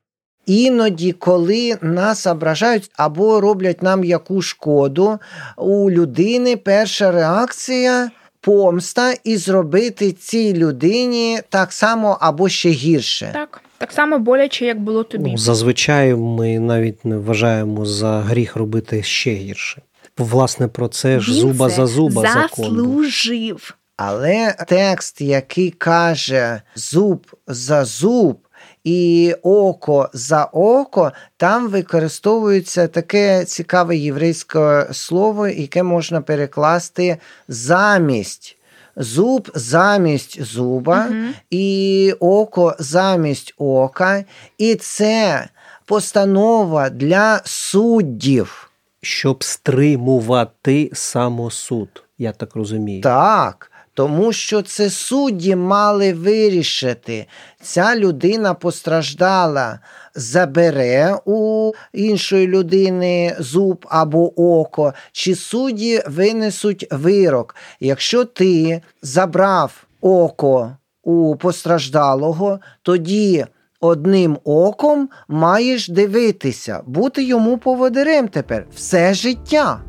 Іноді, 0.45 1.11
коли 1.11 1.77
нас 1.81 2.27
ображають 2.27 2.91
або 2.95 3.41
роблять 3.41 3.83
нам 3.83 4.03
яку 4.03 4.41
шкоду, 4.41 5.19
у 5.57 5.91
людини 5.91 6.57
перша 6.57 7.11
реакція 7.11 8.11
помста 8.47 9.13
і 9.23 9.37
зробити 9.37 10.11
цій 10.11 10.53
людині 10.53 11.39
так 11.49 11.73
само 11.73 12.17
або 12.21 12.49
ще 12.49 12.69
гірше. 12.69 13.29
Так, 13.33 13.61
так 13.77 13.91
само 13.91 14.19
боляче, 14.19 14.65
як 14.65 14.79
було 14.79 15.03
тобі. 15.03 15.31
Ну, 15.31 15.37
зазвичай 15.37 16.15
ми 16.15 16.59
навіть 16.59 17.05
не 17.05 17.17
вважаємо 17.17 17.85
за 17.85 18.21
гріх 18.21 18.55
робити 18.55 19.03
ще 19.03 19.33
гірше. 19.33 19.81
Власне, 20.17 20.67
про 20.67 20.87
це 20.87 21.19
ж 21.19 21.31
Він 21.31 21.39
зуба 21.39 21.69
це 21.69 21.75
за 21.75 21.87
зуба 21.87 22.21
закон. 22.21 22.75
був. 22.75 23.73
Але 23.97 24.55
текст, 24.67 25.21
який 25.21 25.71
каже 25.71 26.61
зуб 26.75 27.27
за 27.47 27.85
зуб 27.85 28.37
і 28.87 29.35
око 29.43 30.09
за 30.13 30.43
око, 30.43 31.11
там 31.37 31.67
використовується 31.67 32.87
таке 32.87 33.45
цікаве 33.45 33.97
єврейське 33.97 34.87
слово, 34.91 35.47
яке 35.47 35.83
можна 35.83 36.21
перекласти 36.21 37.17
замість. 37.47 38.57
Зуб 38.95 39.49
замість 39.55 40.43
зуба 40.43 41.05
Мгм. 41.05 41.33
і 41.49 42.13
око 42.19 42.75
замість 42.79 43.53
ока. 43.57 44.23
І 44.57 44.75
це 44.75 45.47
постанова 45.85 46.89
для 46.89 47.41
суддів. 47.45 48.71
Щоб 49.01 49.43
стримувати 49.43 50.89
самосуд, 50.93 52.03
я 52.17 52.31
так 52.31 52.55
розумію. 52.55 53.01
Так, 53.01 53.71
тому 53.97 54.33
що 54.33 54.61
це 54.61 54.89
судді 54.89 55.55
мали 55.55 56.13
вирішити. 56.13 57.27
Ця 57.61 57.95
людина 57.95 58.53
постраждала, 58.53 59.79
забере 60.15 61.17
у 61.25 61.71
іншої 61.93 62.47
людини 62.47 63.35
зуб 63.39 63.85
або 63.89 64.41
око, 64.59 64.93
чи 65.11 65.35
судді 65.35 66.01
винесуть 66.07 66.87
вирок. 66.91 67.55
Якщо 67.79 68.25
ти 68.25 68.81
забрав 69.01 69.83
око 70.01 70.71
у 71.03 71.35
постраждалого, 71.35 72.59
тоді. 72.81 73.45
Одним 73.79 74.37
оком 74.43 75.09
маєш 75.27 75.89
дивитися, 75.89 76.81
бути 76.85 77.23
йому 77.23 77.57
поводирем 77.57 78.27
тепер 78.27 78.65
все 78.75 79.13
життя. 79.13 79.86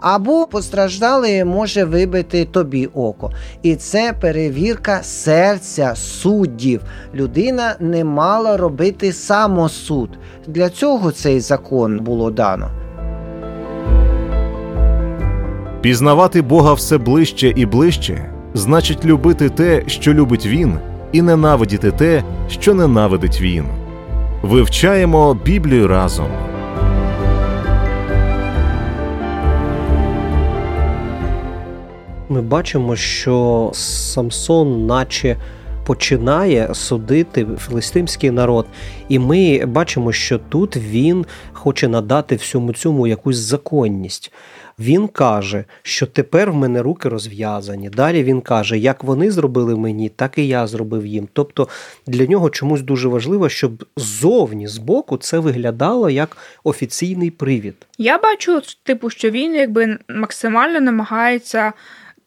Або 0.00 0.46
постраждалий 0.46 1.44
може 1.44 1.84
вибити 1.84 2.44
тобі 2.44 2.86
око. 2.86 3.30
І 3.62 3.76
це 3.76 4.12
перевірка 4.20 5.02
серця 5.02 5.94
суддів. 5.94 6.80
Людина 7.14 7.76
не 7.80 8.04
мала 8.04 8.56
робити 8.56 9.12
самосуд. 9.12 10.10
Для 10.46 10.70
цього 10.70 11.12
цей 11.12 11.40
закон 11.40 11.98
було 11.98 12.30
дано. 12.30 12.70
Пізнавати 15.80 16.42
Бога 16.42 16.72
все 16.72 16.98
ближче 16.98 17.52
і 17.56 17.66
ближче 17.66 18.30
значить 18.54 19.04
любити 19.04 19.48
те, 19.48 19.82
що 19.86 20.14
любить 20.14 20.46
Він, 20.46 20.78
і 21.12 21.22
ненавидіти 21.22 21.90
те, 21.90 22.24
що 22.48 22.74
ненавидить 22.74 23.40
Він. 23.40 23.64
Вивчаємо 24.42 25.34
Біблію 25.44 25.88
разом. 25.88 26.49
Ми 32.32 32.42
бачимо, 32.42 32.96
що 32.96 33.70
Самсон, 33.74 34.86
наче 34.86 35.36
починає 35.86 36.74
судити 36.74 37.46
філістимський 37.68 38.30
народ, 38.30 38.66
і 39.08 39.18
ми 39.18 39.66
бачимо, 39.66 40.12
що 40.12 40.38
тут 40.38 40.76
він 40.76 41.26
хоче 41.52 41.88
надати 41.88 42.36
всьому 42.36 42.72
цьому 42.72 43.06
якусь 43.06 43.36
законність. 43.36 44.32
Він 44.78 45.08
каже, 45.08 45.64
що 45.82 46.06
тепер 46.06 46.50
в 46.50 46.54
мене 46.54 46.82
руки 46.82 47.08
розв'язані. 47.08 47.90
Далі 47.90 48.22
він 48.22 48.40
каже, 48.40 48.78
як 48.78 49.04
вони 49.04 49.30
зробили 49.30 49.76
мені, 49.76 50.08
так 50.08 50.38
і 50.38 50.48
я 50.48 50.66
зробив 50.66 51.06
їм. 51.06 51.28
Тобто 51.32 51.68
для 52.06 52.26
нього 52.26 52.50
чомусь 52.50 52.82
дуже 52.82 53.08
важливо, 53.08 53.48
щоб 53.48 53.84
ззовні, 53.96 54.68
збоку, 54.68 55.16
це 55.16 55.38
виглядало 55.38 56.10
як 56.10 56.36
офіційний 56.64 57.30
привід. 57.30 57.74
Я 57.98 58.18
бачу, 58.18 58.60
типу, 58.82 59.10
що 59.10 59.30
він 59.30 59.54
якби 59.54 59.98
максимально 60.08 60.80
намагається 60.80 61.72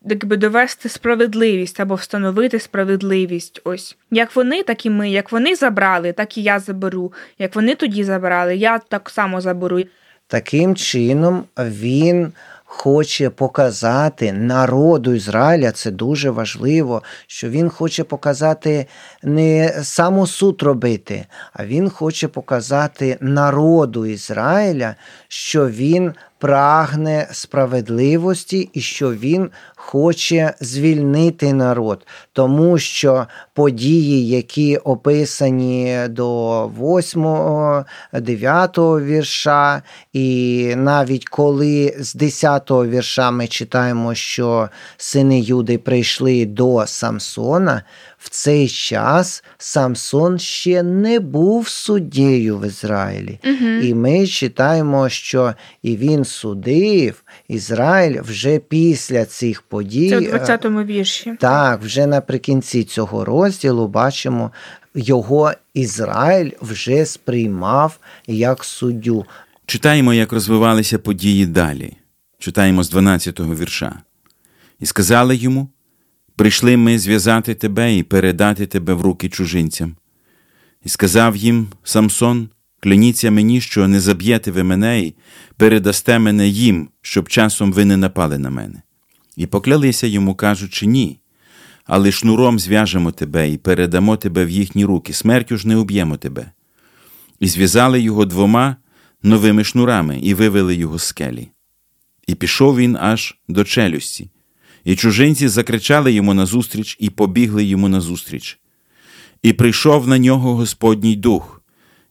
якби 0.05 0.37
довести 0.37 0.89
справедливість 0.89 1.79
або 1.79 1.95
встановити 1.95 2.59
справедливість. 2.59 3.61
Ось 3.63 3.97
як 4.11 4.35
вони, 4.35 4.63
так 4.63 4.85
і 4.85 4.89
ми. 4.89 5.09
Як 5.09 5.31
вони 5.31 5.55
забрали, 5.55 6.11
так 6.11 6.37
і 6.37 6.43
я 6.43 6.59
заберу. 6.59 7.13
Як 7.39 7.55
вони 7.55 7.75
тоді 7.75 8.03
забрали, 8.03 8.55
я 8.55 8.79
так 8.79 9.09
само 9.09 9.41
заберу. 9.41 9.83
Таким 10.27 10.75
чином 10.75 11.43
він 11.57 12.33
хоче 12.65 13.29
показати 13.29 14.33
народу 14.33 15.13
Ізраїля, 15.13 15.71
це 15.71 15.91
дуже 15.91 16.29
важливо, 16.29 17.03
що 17.27 17.49
він 17.49 17.69
хоче 17.69 18.03
показати 18.03 18.85
не 19.23 19.79
саму 19.83 20.27
суд 20.27 20.61
робити, 20.61 21.25
а 21.53 21.65
він 21.65 21.89
хоче 21.89 22.27
показати 22.27 23.17
народу 23.21 24.05
Ізраїля, 24.05 24.95
що 25.27 25.69
він 25.69 26.13
прагне 26.43 27.27
справедливості 27.32 28.69
і 28.73 28.82
що 28.82 29.13
він 29.13 29.49
хоче 29.75 30.53
звільнити 30.60 31.53
народ, 31.53 32.08
тому 32.34 32.79
що 32.79 33.27
події, 33.53 34.27
які 34.27 34.77
описані 34.77 35.97
до 36.10 36.67
8, 36.67 37.84
9 38.13 38.77
вірша, 38.77 39.82
і 40.13 40.73
навіть 40.77 41.25
коли 41.29 41.95
з 41.99 42.13
10 42.13 42.71
вірша 42.71 43.32
ми 43.32 43.47
читаємо, 43.47 44.15
що 44.15 44.69
сини 44.97 45.39
Юди 45.39 45.77
прийшли 45.77 46.45
до 46.45 46.84
Самсона, 46.88 47.84
в 48.23 48.29
цей 48.29 48.69
час 48.69 49.43
Самсон 49.57 50.39
ще 50.39 50.83
не 50.83 51.19
був 51.19 51.67
суддєю 51.67 52.57
в 52.57 52.67
Ізраїлі. 52.67 53.39
Угу. 53.45 53.69
І 53.69 53.93
ми 53.93 54.27
читаємо, 54.27 55.09
що 55.09 55.53
і 55.81 55.97
він 55.97 56.25
судив 56.25 57.23
Ізраїль 57.47 58.21
вже 58.21 58.59
після 58.59 59.25
цих 59.25 59.62
подій. 59.62 60.09
Це 60.09 60.19
у 60.19 60.23
е, 60.23 60.38
20-му 60.38 60.83
вірші. 60.83 61.33
Так, 61.39 61.81
вже 61.81 62.07
наприкінці 62.07 62.83
цього 62.83 63.25
розділу 63.25 63.88
бачимо, 63.88 64.51
його 64.95 65.51
Ізраїль 65.73 66.51
вже 66.62 67.05
сприймав 67.05 67.97
як 68.27 68.63
суддю. 68.63 69.25
Читаємо, 69.65 70.13
як 70.13 70.31
розвивалися 70.31 70.99
події 70.99 71.45
далі. 71.45 71.93
Читаємо 72.39 72.83
з 72.83 72.93
12-го 72.93 73.55
вірша. 73.55 74.01
І 74.79 74.86
сказали 74.86 75.36
йому: 75.36 75.69
Прийшли 76.36 76.78
ми 76.78 77.00
зв'язати 77.00 77.54
тебе 77.54 77.98
і 77.98 78.04
передати 78.04 78.65
тебе 78.65 78.93
в 78.93 79.02
руки 79.02 79.30
чужинцям. 79.30 79.96
І 80.86 80.89
сказав 80.89 81.36
їм 81.36 81.67
Самсон: 81.84 82.50
Кляніться 82.80 83.32
мені, 83.32 83.62
що 83.62 83.88
не 83.88 84.00
заб'єте 84.00 84.52
ви 84.52 84.63
мене 84.63 85.02
і 85.02 85.15
передасте 85.58 86.19
мене 86.19 86.48
їм, 86.48 86.89
щоб 87.02 87.30
часом 87.30 87.74
ви 87.74 87.86
не 87.86 87.98
напали 87.98 88.38
на 88.38 88.50
мене. 88.50 88.82
І 89.38 89.46
поклялися 89.46 90.08
йому, 90.08 90.36
кажучи, 90.36 90.86
ні. 90.86 91.19
Але 91.86 92.12
шнуром 92.12 92.60
зв'яжемо 92.60 93.12
тебе 93.12 93.50
і 93.50 93.58
передамо 93.58 94.17
тебе 94.17 94.46
в 94.46 94.50
їхні 94.50 94.86
руки, 94.86 95.13
смертю 95.13 95.58
ж 95.58 95.67
не 95.67 95.78
уб'ємо 95.78 96.17
тебе. 96.17 96.52
І 97.39 97.48
зв'язали 97.48 98.02
його 98.02 98.26
двома 98.26 98.76
новими 99.24 99.63
шнурами 99.63 100.19
і 100.19 100.34
вивели 100.34 100.76
його 100.76 101.00
з 101.00 101.04
скелі. 101.04 101.50
І 102.28 102.36
пішов 102.36 102.78
він 102.78 102.98
аж 103.00 103.38
до 103.48 103.63
челюсті, 103.63 104.30
і 104.84 104.96
чужинці 104.96 105.48
закричали 105.48 106.13
йому 106.13 106.34
назустріч 106.34 106.98
і 107.00 107.10
побігли 107.10 107.63
йому 107.63 107.89
назустріч. 107.89 108.60
І 109.43 109.54
прийшов 109.54 110.08
на 110.08 110.17
нього 110.17 110.56
Господній 110.56 111.15
дух, 111.15 111.62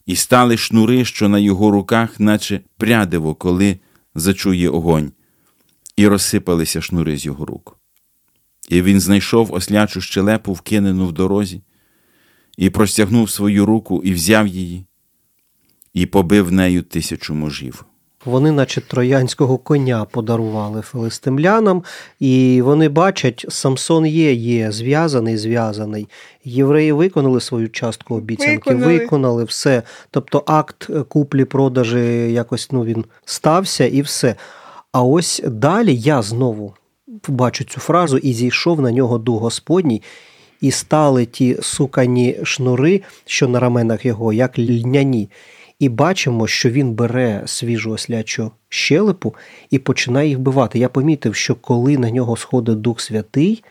і 0.07 0.17
стали 0.17 0.57
шнури, 0.57 1.05
що 1.05 1.29
на 1.29 1.39
його 1.39 1.71
руках, 1.71 2.21
наче 2.21 2.61
прядиво, 2.77 3.35
коли 3.35 3.79
зачує 4.15 4.69
огонь, 4.69 5.13
і 5.97 6.09
розсипалися 6.09 6.83
шнури 6.83 7.17
з 7.17 7.27
його 7.27 7.45
рук. 7.45 7.79
І 8.69 8.83
він 8.83 9.01
знайшов 9.01 9.53
ослячу 9.53 10.01
щелепу, 10.01 10.53
вкинену 10.53 11.07
в 11.07 11.13
дорозі, 11.13 11.63
і 12.59 12.71
простягнув 12.71 13.31
свою 13.31 13.67
руку 13.67 14.03
і 14.05 14.13
взяв 14.13 14.47
її, 14.47 14.87
і 15.95 16.07
побив 16.07 16.53
нею 16.53 16.83
тисячу 16.83 17.35
можів. 17.35 17.85
Вони, 18.25 18.53
наче 18.53 18.81
троянського 18.81 19.59
коня, 19.59 20.05
подарували 20.05 20.83
филистимлянам, 20.83 21.83
і 22.21 22.63
вони 22.63 22.89
бачать, 22.89 23.47
Самсон 23.49 24.07
є, 24.07 24.33
є 24.33 24.73
зв'язаний, 24.73 25.37
зв'язаний. 25.37 26.09
Євреї 26.45 26.93
виконали 26.93 27.41
свою 27.41 27.69
частку 27.69 28.15
обіцянки, 28.15 28.71
Виконали. 28.71 28.99
виконали 28.99 29.45
все. 29.45 29.83
Тобто 30.11 30.43
акт 30.47 30.91
куплі-продажі 31.09 32.33
якось 32.33 32.73
ну, 32.73 32.85
він 32.85 33.05
стався 33.25 33.87
і 33.87 34.03
все. 34.03 34.35
А 34.93 35.03
ось 35.03 35.43
далі 35.47 35.97
я 35.97 36.23
знову 36.23 36.75
бачу 37.29 37.65
цю 37.65 37.81
фразу 37.81 38.17
і 38.17 38.33
зійшов 38.33 38.81
на 38.81 38.93
нього 38.93 39.19
дух 39.19 39.43
Господній. 39.43 40.03
І 40.61 40.71
стали 40.71 41.27
ті 41.27 41.59
сукані 41.63 42.39
шнури, 42.43 43.03
що 43.27 43.49
на 43.49 43.61
раменах 43.61 44.07
його, 44.07 44.33
як 44.33 44.59
льняні. 44.59 45.29
І 45.83 45.89
бачимо, 45.89 46.47
що 46.47 46.71
він 46.71 46.93
бере 46.93 47.43
свіжу 47.47 47.91
ослячу 47.91 48.51
щелепу 48.69 49.35
і 49.71 49.79
починає 49.79 50.29
їх 50.29 50.39
бивати. 50.39 50.79
Я 50.79 50.89
помітив, 50.89 51.35
що 51.35 51.55
коли 51.55 51.99
на 51.99 52.11
нього 52.11 52.37
сходить 52.37 52.81
Дух 52.81 53.01
Святий, 53.01 53.65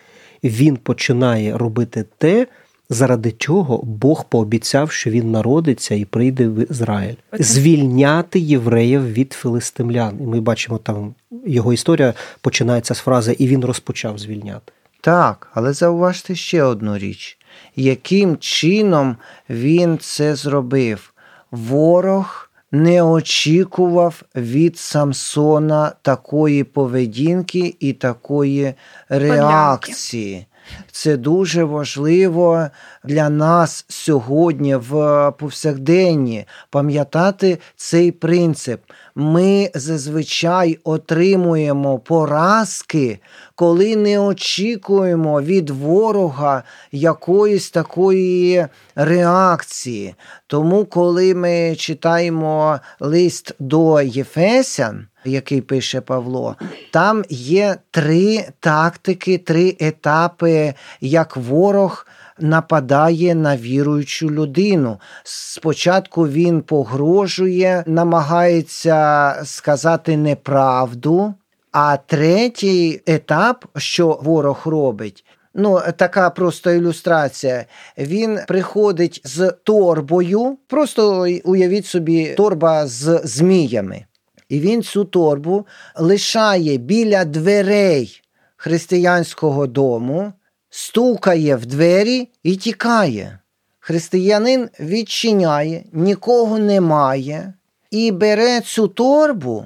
він 0.44 0.78
починає 0.78 1.58
робити 1.58 2.06
те, 2.18 2.48
заради 2.90 3.32
чого 3.32 3.78
Бог 3.84 4.26
пообіцяв, 4.26 4.92
що 4.92 5.10
він 5.10 5.32
народиться 5.32 5.96
і 5.96 6.06
прийде 6.06 6.48
в 6.48 6.72
Ізраїль. 6.72 7.16
Звільняти 7.34 8.40
євреїв 8.40 9.14
від 9.14 9.34
филистимлян. 9.34 10.18
І 10.22 10.24
ми 10.24 10.42
бачимо 10.42 10.78
там 10.78 11.16
його 11.46 11.74
історія 11.74 12.14
починається 12.42 12.96
з 12.96 13.00
фрази 13.00 13.36
І 13.40 13.48
він 13.48 13.66
розпочав 13.66 14.20
звільняти. 14.20 14.72
Так, 15.02 15.52
але 15.54 15.74
зауважте 15.74 16.36
ще 16.36 16.64
одну 16.64 16.98
річ, 16.98 17.38
яким 17.76 18.38
чином 18.38 19.18
він 19.50 19.98
це 19.98 20.36
зробив. 20.36 21.11
Ворог 21.52 22.50
не 22.72 23.04
очікував 23.04 24.24
від 24.36 24.78
Самсона 24.78 25.92
такої 26.02 26.64
поведінки 26.64 27.76
і 27.80 27.94
такої 27.94 28.74
реакції. 29.10 30.46
Це 30.92 31.18
дуже 31.18 31.64
важливо 31.64 32.68
для 33.04 33.30
нас 33.30 33.86
сьогодні 33.88 34.76
в 34.76 34.92
повсякденні 35.40 36.46
пам'ятати 36.70 37.58
цей 37.76 38.12
принцип. 38.12 38.82
Ми 39.16 39.72
зазвичай 39.76 40.80
отримуємо 40.84 42.00
поразки, 42.00 43.20
коли 43.56 43.96
не 43.96 44.20
очікуємо 44.20 45.42
від 45.42 45.70
ворога 45.70 46.64
якоїсь 46.92 47.72
такої 47.72 48.68
реакції. 48.96 50.16
Тому, 50.48 50.86
коли 50.86 51.36
ми 51.36 51.76
читаємо 51.76 52.80
лист 53.00 53.56
до 53.60 54.02
Єфесян, 54.02 55.08
який 55.26 55.62
пише 55.62 56.02
Павло, 56.02 56.56
там 56.92 57.24
є 57.30 57.76
три 57.92 58.46
тактики, 58.60 59.38
три 59.38 59.76
етапи, 59.80 60.74
як 61.02 61.38
ворог 61.38 62.08
нападає 62.40 63.36
на 63.36 63.58
віруючу 63.58 64.32
людину. 64.32 65.00
Спочатку 65.24 66.28
він 66.28 66.62
погрожує, 66.62 67.84
намагається 67.88 69.36
сказати 69.46 70.18
неправду. 70.18 71.34
А 71.72 71.98
третій 71.98 73.02
етап, 73.06 73.66
що 73.78 74.20
ворог 74.22 74.62
робить, 74.66 75.26
ну 75.54 75.82
така 75.98 76.30
просто 76.30 76.72
ілюстрація. 76.72 77.66
Він 77.98 78.40
приходить 78.48 79.22
з 79.24 79.54
торбою, 79.64 80.58
просто 80.68 81.28
уявіть 81.44 81.86
собі, 81.86 82.34
торба 82.38 82.88
з 82.88 83.22
зміями. 83.24 84.06
І 84.50 84.60
він 84.60 84.84
цю 84.84 85.06
торбу 85.06 85.66
лишає 85.96 86.78
біля 86.78 87.26
дверей 87.26 88.22
християнського 88.58 89.68
дому, 89.68 90.34
стукає 90.72 91.56
в 91.56 91.66
двері 91.66 92.30
і 92.44 92.56
тікає. 92.56 93.40
Християнин 93.80 94.70
відчиняє, 94.80 95.84
нікого 95.94 96.60
немає, 96.60 97.54
і 97.92 98.12
бере 98.12 98.62
цю 98.62 98.88
торбу 98.88 99.66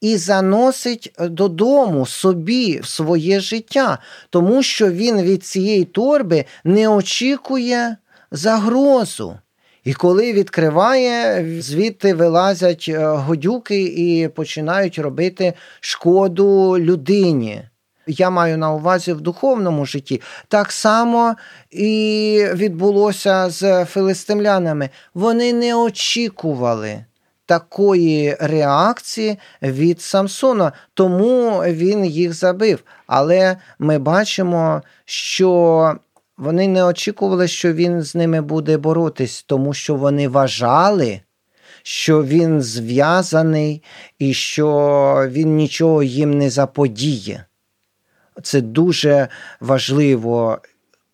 і 0.00 0.16
заносить 0.16 1.12
додому 1.20 2.06
собі 2.06 2.80
в 2.80 2.86
своє 2.86 3.40
життя, 3.40 3.98
тому 4.30 4.62
що 4.62 4.90
він 4.90 5.22
від 5.22 5.44
цієї 5.44 5.84
торби 5.84 6.44
не 6.64 6.88
очікує 6.88 7.96
загрозу. 8.30 9.38
І 9.84 9.94
коли 9.94 10.32
відкриває, 10.32 11.44
звідти 11.62 12.14
вилазять 12.14 12.86
е, 12.88 13.06
годюки 13.06 13.82
і 13.82 14.28
починають 14.28 14.98
робити 14.98 15.52
шкоду 15.80 16.78
людині. 16.78 17.62
Я 18.10 18.30
маю 18.30 18.58
на 18.58 18.72
увазі 18.72 19.12
в 19.12 19.20
духовному 19.20 19.86
житті. 19.86 20.20
Так 20.48 20.72
само 20.72 21.34
і 21.70 22.44
відбулося 22.54 23.50
з 23.50 23.84
филистимлянами. 23.84 24.90
Вони 25.14 25.52
не 25.52 25.74
очікували 25.74 27.04
такої 27.50 28.36
реакції 28.40 29.38
від 29.62 30.00
Самсона, 30.00 30.72
тому 30.94 31.50
він 31.50 32.04
їх 32.04 32.34
забив. 32.34 32.84
Але 33.06 33.56
ми 33.78 33.98
бачимо, 33.98 34.82
що 35.04 35.94
вони 36.36 36.68
не 36.68 36.84
очікували, 36.84 37.48
що 37.48 37.72
він 37.72 38.02
з 38.02 38.14
ними 38.14 38.40
буде 38.40 38.76
боротись, 38.76 39.42
тому 39.42 39.74
що 39.74 39.94
вони 39.94 40.28
вважали, 40.28 41.20
що 41.82 42.24
він 42.24 42.62
зв'язаний 42.62 43.82
і 44.18 44.34
що 44.34 45.28
він 45.30 45.56
нічого 45.56 46.02
їм 46.02 46.38
не 46.38 46.50
заподіє. 46.50 47.44
Це 48.42 48.60
дуже 48.60 49.28
важливо. 49.60 50.58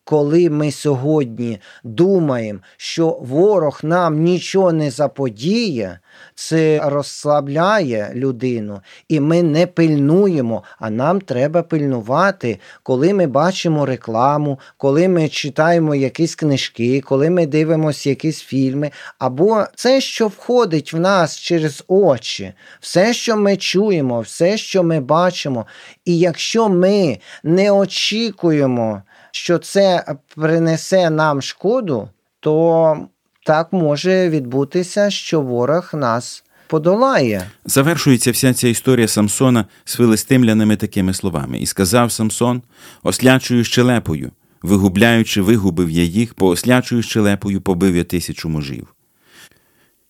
Коли 0.09 0.49
ми 0.49 0.71
сьогодні 0.71 1.59
думаємо, 1.83 2.59
що 2.77 3.17
ворог 3.21 3.79
нам 3.83 4.23
нічого 4.23 4.71
не 4.71 4.91
заподіє, 4.91 5.99
це 6.35 6.81
розслабляє 6.83 8.11
людину, 8.15 8.81
і 9.09 9.19
ми 9.19 9.43
не 9.43 9.67
пильнуємо, 9.67 10.63
а 10.79 10.89
нам 10.89 11.21
треба 11.21 11.63
пильнувати, 11.63 12.59
коли 12.83 13.13
ми 13.13 13.27
бачимо 13.27 13.85
рекламу, 13.85 14.59
коли 14.77 15.07
ми 15.07 15.29
читаємо 15.29 15.95
якісь 15.95 16.35
книжки, 16.35 17.01
коли 17.01 17.29
ми 17.29 17.45
дивимося 17.45 18.09
якісь 18.09 18.41
фільми, 18.41 18.91
або 19.19 19.63
це, 19.75 20.01
що 20.01 20.27
входить 20.27 20.93
в 20.93 20.99
нас 20.99 21.37
через 21.37 21.83
очі, 21.87 22.53
все, 22.79 23.13
що 23.13 23.37
ми 23.37 23.57
чуємо, 23.57 24.21
все, 24.21 24.57
що 24.57 24.83
ми 24.83 24.99
бачимо. 24.99 25.65
І 26.05 26.19
якщо 26.19 26.69
ми 26.69 27.17
не 27.43 27.71
очікуємо, 27.71 29.01
що 29.31 29.57
це 29.57 30.15
принесе 30.35 31.09
нам 31.09 31.41
шкоду, 31.41 32.09
то 32.39 33.07
так 33.45 33.73
може 33.73 34.29
відбутися, 34.29 35.09
що 35.09 35.41
ворог 35.41 35.89
нас 35.93 36.43
подолає. 36.67 37.51
Завершується 37.65 38.31
вся 38.31 38.53
ця 38.53 38.67
історія 38.67 39.07
Самсона 39.07 39.65
з 39.85 39.95
филистимляними 39.95 40.75
такими 40.75 41.13
словами. 41.13 41.59
І 41.59 41.65
сказав 41.65 42.11
Самсон, 42.11 42.61
ослячую 43.03 43.63
щелепою, 43.63 44.31
вигубляючи, 44.61 45.41
вигубив 45.41 45.89
я 45.89 46.03
їх, 46.03 46.33
по 46.33 46.47
ослячую 46.47 47.03
щелепою 47.03 47.61
побив 47.61 47.95
я 47.95 48.03
тисячу 48.03 48.49
мужів. 48.49 48.87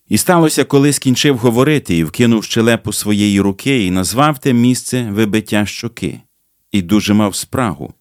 І 0.10 0.18
сталося, 0.18 0.64
коли 0.64 0.94
скінчив 0.94 1.38
говорити 1.38 1.98
і 1.98 2.04
вкинув 2.04 2.44
щелепу 2.44 2.94
своєї 2.94 3.42
руки, 3.42 3.86
і 3.86 3.92
назвав 3.92 4.40
те 4.40 4.54
місце 4.54 5.10
вибиття 5.12 5.66
щоки, 5.66 6.22
і 6.72 6.82
дуже 6.82 7.14
мав 7.14 7.36
спрагу. 7.36 7.94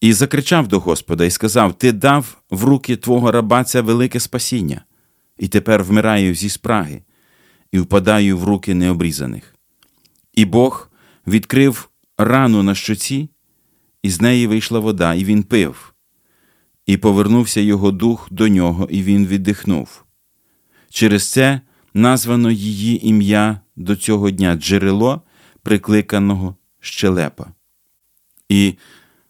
І 0.00 0.12
закричав 0.12 0.68
до 0.68 0.80
Господа 0.80 1.24
і 1.24 1.30
сказав: 1.30 1.78
Ти 1.78 1.92
дав 1.92 2.42
в 2.50 2.64
руки 2.64 2.96
твого 2.96 3.32
раба 3.32 3.64
це 3.64 3.80
велике 3.80 4.20
спасіння, 4.20 4.84
і 5.38 5.48
тепер 5.48 5.84
вмираю 5.84 6.34
зі 6.34 6.48
спраги, 6.48 7.02
і 7.72 7.78
впадаю 7.78 8.38
в 8.38 8.44
руки 8.44 8.74
необрізаних. 8.74 9.54
І 10.34 10.44
Бог 10.44 10.90
відкрив 11.26 11.88
рану 12.18 12.62
на 12.62 12.74
щоці, 12.74 13.28
і 14.02 14.10
з 14.10 14.20
неї 14.20 14.46
вийшла 14.46 14.78
вода, 14.78 15.14
і 15.14 15.24
він 15.24 15.42
пив, 15.42 15.94
і 16.86 16.96
повернувся 16.96 17.60
його 17.60 17.90
дух 17.90 18.28
до 18.30 18.48
нього, 18.48 18.88
і 18.90 19.02
він 19.02 19.26
віддихнув. 19.26 20.04
Через 20.90 21.32
це 21.32 21.60
названо 21.94 22.50
її 22.50 23.08
ім'я 23.08 23.60
до 23.76 23.96
цього 23.96 24.30
дня 24.30 24.56
джерело, 24.56 25.22
прикликаного 25.62 26.56
щелепа. 26.80 27.46
І 28.48 28.74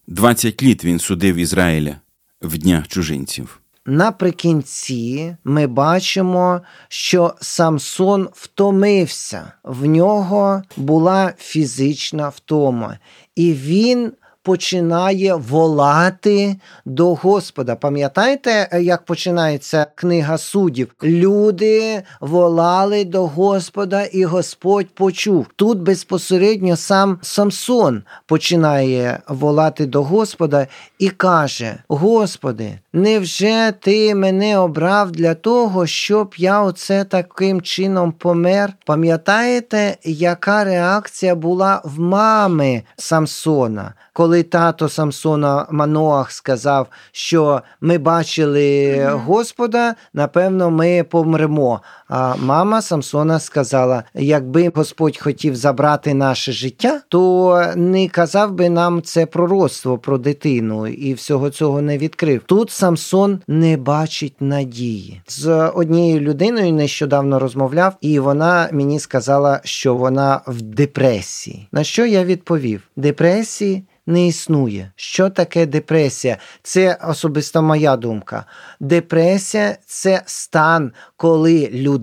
20 0.07 0.63
літ 0.63 0.85
він 0.85 0.99
судив 0.99 1.37
Ізраїля 1.37 1.97
в 2.43 2.59
днях 2.59 2.89
чужинців. 2.89 3.61
Наприкінці 3.87 5.37
ми 5.45 5.67
бачимо, 5.67 6.61
що 6.89 7.35
Самсон 7.41 8.29
втомився, 8.33 9.53
в 9.65 9.87
нього 9.87 10.63
була 10.77 11.35
фізична 11.39 12.29
втома, 12.29 12.99
і 13.37 13.53
він 13.53 14.13
починає 14.47 15.35
волати 15.35 16.57
до 16.85 17.15
Господа. 17.15 17.77
Пам'ятаєте, 17.77 18.69
як 18.81 19.05
починається 19.05 19.87
книга 19.95 20.39
суддів? 20.39 20.95
Люди 21.03 22.03
волали 22.21 23.05
до 23.05 23.27
Господа, 23.27 24.03
і 24.03 24.25
Господь 24.25 24.87
почув. 24.95 25.47
Тут 25.57 25.79
безпосередньо 25.79 26.77
сам 26.77 27.19
Самсон 27.23 28.03
починає 28.27 29.21
волати 29.29 29.87
до 29.87 30.03
Господа 30.03 30.67
і 30.99 31.09
каже: 31.09 31.75
Господи, 31.89 32.79
невже 32.93 33.73
ти 33.81 34.15
мене 34.15 34.59
обрав 34.59 35.11
для 35.11 35.35
того, 35.35 35.87
щоб 35.87 36.35
я 36.37 36.63
оце 36.63 37.05
таким 37.05 37.63
чином 37.63 38.13
помер? 38.13 38.73
Пам'ятаєте, 38.85 39.97
яка 40.05 40.65
реакція 40.65 41.35
була 41.35 41.83
в 41.85 42.01
мами 42.01 42.83
Самсона? 42.97 43.95
Коли 44.17 44.43
тато 44.43 44.89
Самсона 44.89 45.67
Маноах 45.71 46.31
сказав, 46.33 46.87
що 47.13 47.63
ми 47.81 47.99
бачили 47.99 49.09
Господа, 49.13 49.95
напевно, 50.15 50.71
ми 50.71 51.05
помремо. 51.11 51.81
А 52.09 52.37
мама 52.37 52.83
Самсона 52.83 53.41
сказала: 53.41 54.05
якби 54.15 54.73
Господь 54.75 55.19
хотів 55.19 55.57
забрати 55.57 56.15
наше 56.15 56.53
життя, 56.53 57.01
то 57.09 57.65
не 57.77 58.09
казав 58.09 58.53
би 58.53 58.69
нам 58.69 59.03
це 59.03 59.27
пророцтво 59.27 59.99
про 59.99 60.19
дитину 60.19 60.87
і 60.87 61.15
всього 61.15 61.51
цього 61.51 61.83
не 61.83 61.99
відкрив. 61.99 62.43
Тут 62.47 62.71
Самсон 62.71 63.41
не 63.49 63.77
бачить 63.77 64.35
надії. 64.41 65.21
З 65.29 65.69
однією 65.69 66.21
людиною 66.21 66.73
нещодавно 66.73 67.39
розмовляв, 67.39 67.97
і 68.01 68.19
вона 68.19 68.69
мені 68.73 69.01
сказала, 69.01 69.61
що 69.65 69.95
вона 69.95 70.41
в 70.47 70.63
депресії. 70.63 71.69
На 71.73 71.85
що 71.85 72.07
я 72.07 72.25
відповів? 72.25 72.83
Депресії 72.97 73.85
не 74.07 74.27
існує. 74.27 74.93
Що 74.97 75.31
таке 75.31 75.67
депресія? 75.67 76.39
Це 76.63 76.99
особисто 77.09 77.63
моя 77.63 77.97
думка. 77.97 78.45
Депресія 78.81 79.77
це 79.87 80.23
стан, 80.27 80.93
коли 81.17 81.69
людина 81.73 81.96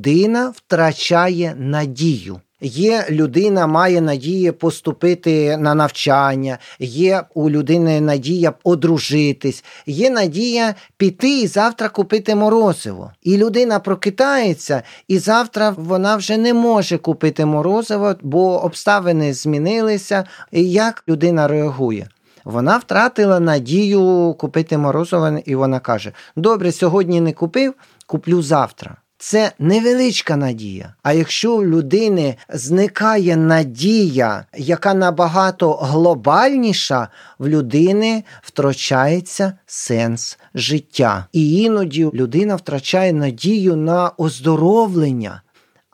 втрачає 0.55 1.55
надію. 1.57 2.39
Є 2.65 3.05
людина 3.09 3.67
має 3.67 4.01
надії 4.01 4.51
поступити 4.51 5.57
на 5.57 5.75
навчання, 5.75 6.57
є 6.79 7.23
у 7.33 7.49
людини 7.49 8.01
надія 8.01 8.53
одружитись, 8.63 9.63
є 9.85 10.09
надія 10.09 10.75
піти 10.97 11.39
і 11.39 11.47
завтра 11.47 11.89
купити 11.89 12.35
морозиво. 12.35 13.11
І 13.21 13.37
людина 13.37 13.79
прокидається, 13.79 14.83
і 15.07 15.17
завтра 15.17 15.75
вона 15.77 16.15
вже 16.15 16.37
не 16.37 16.53
може 16.53 16.97
купити 16.97 17.45
морозиво, 17.45 18.15
бо 18.21 18.63
обставини 18.63 19.33
змінилися. 19.33 20.23
І 20.51 20.71
Як 20.71 21.03
людина 21.07 21.47
реагує? 21.47 22.07
Вона 22.45 22.77
втратила 22.77 23.39
надію 23.39 24.35
купити 24.39 24.77
морозиво, 24.77 25.39
і 25.45 25.55
вона 25.55 25.79
каже: 25.79 26.11
Добре, 26.35 26.71
сьогодні 26.71 27.21
не 27.21 27.33
купив, 27.33 27.73
куплю 28.07 28.41
завтра. 28.41 28.97
Це 29.25 29.51
невеличка 29.59 30.35
надія. 30.35 30.93
А 31.03 31.13
якщо 31.13 31.55
у 31.55 31.65
людини 31.65 32.35
зникає 32.49 33.37
надія, 33.37 34.45
яка 34.57 34.93
набагато 34.93 35.73
глобальніша, 35.73 37.07
в 37.39 37.47
людини 37.47 38.23
втрачається 38.41 39.53
сенс 39.65 40.37
життя. 40.55 41.25
І 41.31 41.61
іноді 41.61 42.09
людина 42.13 42.55
втрачає 42.55 43.13
надію 43.13 43.75
на 43.75 44.11
оздоровлення. 44.17 45.41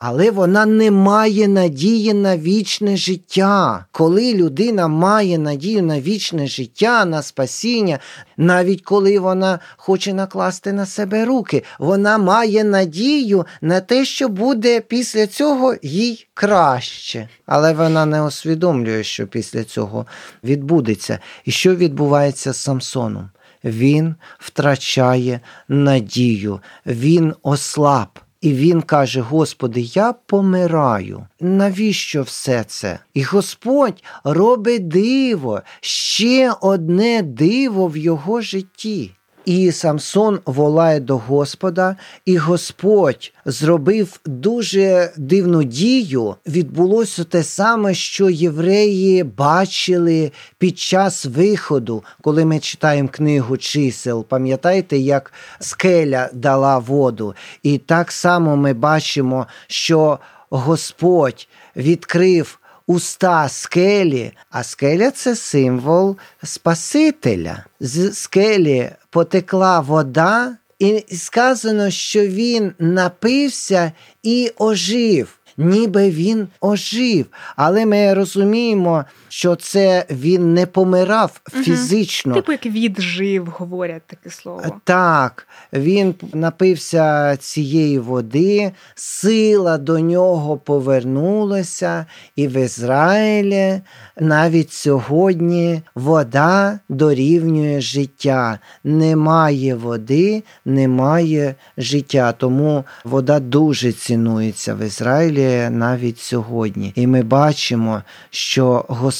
Але 0.00 0.30
вона 0.30 0.66
не 0.66 0.90
має 0.90 1.48
надії 1.48 2.14
на 2.14 2.36
вічне 2.36 2.96
життя. 2.96 3.84
Коли 3.92 4.34
людина 4.34 4.88
має 4.88 5.38
надію 5.38 5.82
на 5.82 6.00
вічне 6.00 6.46
життя, 6.46 7.04
на 7.04 7.22
спасіння, 7.22 7.98
навіть 8.36 8.82
коли 8.82 9.18
вона 9.18 9.58
хоче 9.76 10.14
накласти 10.14 10.72
на 10.72 10.86
себе 10.86 11.24
руки, 11.24 11.62
вона 11.78 12.18
має 12.18 12.64
надію 12.64 13.46
на 13.60 13.80
те, 13.80 14.04
що 14.04 14.28
буде 14.28 14.80
після 14.80 15.26
цього 15.26 15.74
їй 15.82 16.26
краще. 16.34 17.28
Але 17.46 17.72
вона 17.72 18.06
не 18.06 18.22
усвідомлює, 18.22 19.04
що 19.04 19.26
після 19.26 19.64
цього 19.64 20.06
відбудеться. 20.44 21.18
І 21.44 21.50
що 21.50 21.74
відбувається 21.74 22.52
з 22.52 22.56
Самсоном? 22.56 23.30
Він 23.64 24.14
втрачає 24.38 25.40
надію, 25.68 26.60
він 26.86 27.34
ослаб. 27.42 28.08
І 28.40 28.52
він 28.52 28.82
каже: 28.82 29.20
Господи, 29.20 29.80
я 29.80 30.12
помираю. 30.12 31.26
Навіщо 31.40 32.22
все 32.22 32.64
це? 32.64 32.98
І 33.14 33.22
Господь 33.22 34.04
робить 34.24 34.88
диво, 34.88 35.62
ще 35.80 36.52
одне 36.60 37.22
диво 37.22 37.86
в 37.86 37.96
його 37.96 38.40
житті. 38.40 39.10
І 39.50 39.72
Самсон 39.72 40.40
волає 40.46 41.00
до 41.00 41.16
Господа, 41.16 41.96
і 42.24 42.36
Господь 42.36 43.32
зробив 43.44 44.20
дуже 44.26 45.12
дивну 45.16 45.64
дію. 45.64 46.34
Відбулося 46.46 47.24
те 47.24 47.42
саме, 47.42 47.94
що 47.94 48.30
євреї 48.30 49.24
бачили 49.24 50.32
під 50.58 50.78
час 50.78 51.26
виходу, 51.26 52.04
коли 52.22 52.44
ми 52.44 52.58
читаємо 52.58 53.08
книгу 53.08 53.56
чисел. 53.56 54.24
Пам'ятаєте, 54.24 54.98
як 54.98 55.32
скеля 55.60 56.30
дала 56.32 56.78
воду? 56.78 57.34
І 57.62 57.78
так 57.78 58.12
само 58.12 58.56
ми 58.56 58.72
бачимо, 58.72 59.46
що 59.66 60.18
Господь 60.50 61.48
відкрив 61.76 62.59
уста 62.90 63.48
скелі, 63.48 64.32
а 64.50 64.62
скеля 64.62 65.10
це 65.10 65.36
символ 65.36 66.16
Спасителя. 66.42 67.64
З 67.80 68.12
скелі 68.12 68.90
потекла 69.10 69.80
вода, 69.80 70.56
і 70.78 71.04
сказано, 71.16 71.90
що 71.90 72.26
він 72.26 72.72
напився 72.78 73.92
і 74.22 74.52
ожив. 74.58 75.36
Ніби 75.56 76.10
він 76.10 76.48
ожив, 76.60 77.26
але 77.56 77.86
ми 77.86 78.14
розуміємо, 78.14 79.04
що 79.30 79.56
це 79.56 80.04
він 80.10 80.54
не 80.54 80.66
помирав 80.66 81.40
фізично. 81.64 82.34
Типу 82.34 82.52
як 82.52 82.66
віджив, 82.66 83.46
говорять 83.46 84.02
таке 84.06 84.30
слово. 84.30 84.62
Так, 84.84 85.46
він 85.72 86.14
напився 86.32 87.36
цієї 87.36 87.98
води, 87.98 88.72
сила 88.94 89.78
до 89.78 90.00
нього 90.00 90.56
повернулася, 90.56 92.06
і 92.36 92.48
в 92.48 92.56
Ізраїлі 92.56 93.80
навіть 94.20 94.72
сьогодні 94.72 95.82
вода 95.94 96.78
дорівнює 96.88 97.80
життя. 97.80 98.58
Немає 98.84 99.74
води, 99.74 100.42
немає 100.64 101.54
життя. 101.78 102.32
Тому 102.32 102.84
вода 103.04 103.40
дуже 103.40 103.92
цінується 103.92 104.74
в 104.74 104.86
Ізраїлі 104.86 105.68
навіть 105.70 106.18
сьогодні. 106.18 106.92
І 106.96 107.06
ми 107.06 107.22
бачимо, 107.22 108.02
що 108.30 108.84
Господь 108.88 109.19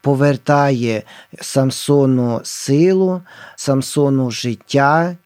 повертає 0.00 1.02
Самсону 1.40 2.40
силу, 2.44 3.22
Самсону 3.56 4.30
життя. 4.30 5.16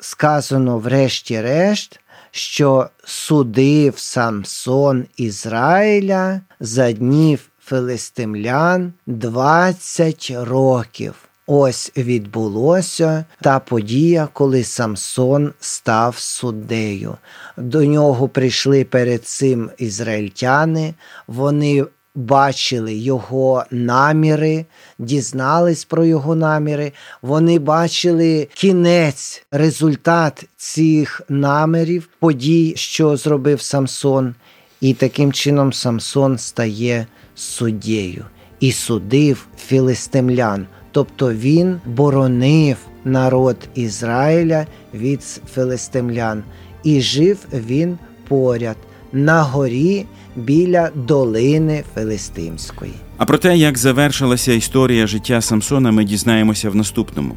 Сказано, 0.00 0.78
врешті-решт, 0.78 2.00
що 2.30 2.88
судив 3.04 3.98
Самсон 3.98 5.06
Ізраїля 5.16 6.40
за 6.60 6.92
днів 6.92 7.48
филистимлян 7.64 8.92
20 9.06 10.32
років. 10.40 11.14
Ось 11.46 11.92
відбулося 11.96 13.24
та 13.40 13.58
подія, 13.58 14.28
коли 14.32 14.64
Самсон 14.64 15.52
став 15.60 16.18
суддею. 16.18 17.16
До 17.56 17.84
нього 17.84 18.28
прийшли 18.28 18.84
перед 18.84 19.24
цим 19.24 19.70
ізраїльтяни, 19.78 20.94
вони 21.26 21.84
бачили 22.14 22.94
його 22.94 23.64
наміри, 23.70 24.64
дізнались 24.98 25.84
про 25.84 26.04
його 26.04 26.34
наміри, 26.34 26.92
вони 27.22 27.58
бачили 27.58 28.48
кінець, 28.54 29.44
результат 29.50 30.44
цих 30.56 31.22
намірів, 31.28 32.08
подій, 32.18 32.72
що 32.76 33.16
зробив 33.16 33.60
Самсон. 33.60 34.34
І 34.80 34.94
таким 34.94 35.32
чином 35.32 35.72
Самсон 35.72 36.38
стає 36.38 37.06
суддєю 37.34 38.24
і 38.60 38.72
судив 38.72 39.46
філистимлян. 39.66 40.66
Тобто 40.92 41.32
він 41.32 41.80
боронив 41.86 42.76
народ 43.04 43.56
Ізраїля 43.74 44.66
від 44.94 45.22
филистимлян, 45.22 46.44
і 46.84 47.00
жив 47.00 47.46
він 47.52 47.98
поряд 48.28 48.76
на 49.12 49.42
горі 49.42 50.06
біля 50.36 50.90
долини 50.94 51.84
Филистимської. 51.94 52.92
А 53.16 53.24
про 53.24 53.38
те, 53.38 53.56
як 53.56 53.78
завершилася 53.78 54.52
історія 54.52 55.06
життя 55.06 55.40
Самсона, 55.40 55.90
ми 55.90 56.04
дізнаємося 56.04 56.70
в 56.70 56.74
наступному, 56.74 57.36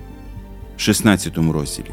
16 0.78 1.38
розділі. 1.38 1.92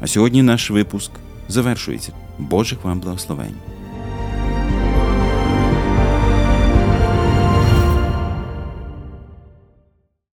А 0.00 0.06
сьогодні 0.06 0.42
наш 0.42 0.70
випуск 0.70 1.10
завершується. 1.48 2.12
Божих 2.38 2.84
вам 2.84 3.00
благословень! 3.00 3.69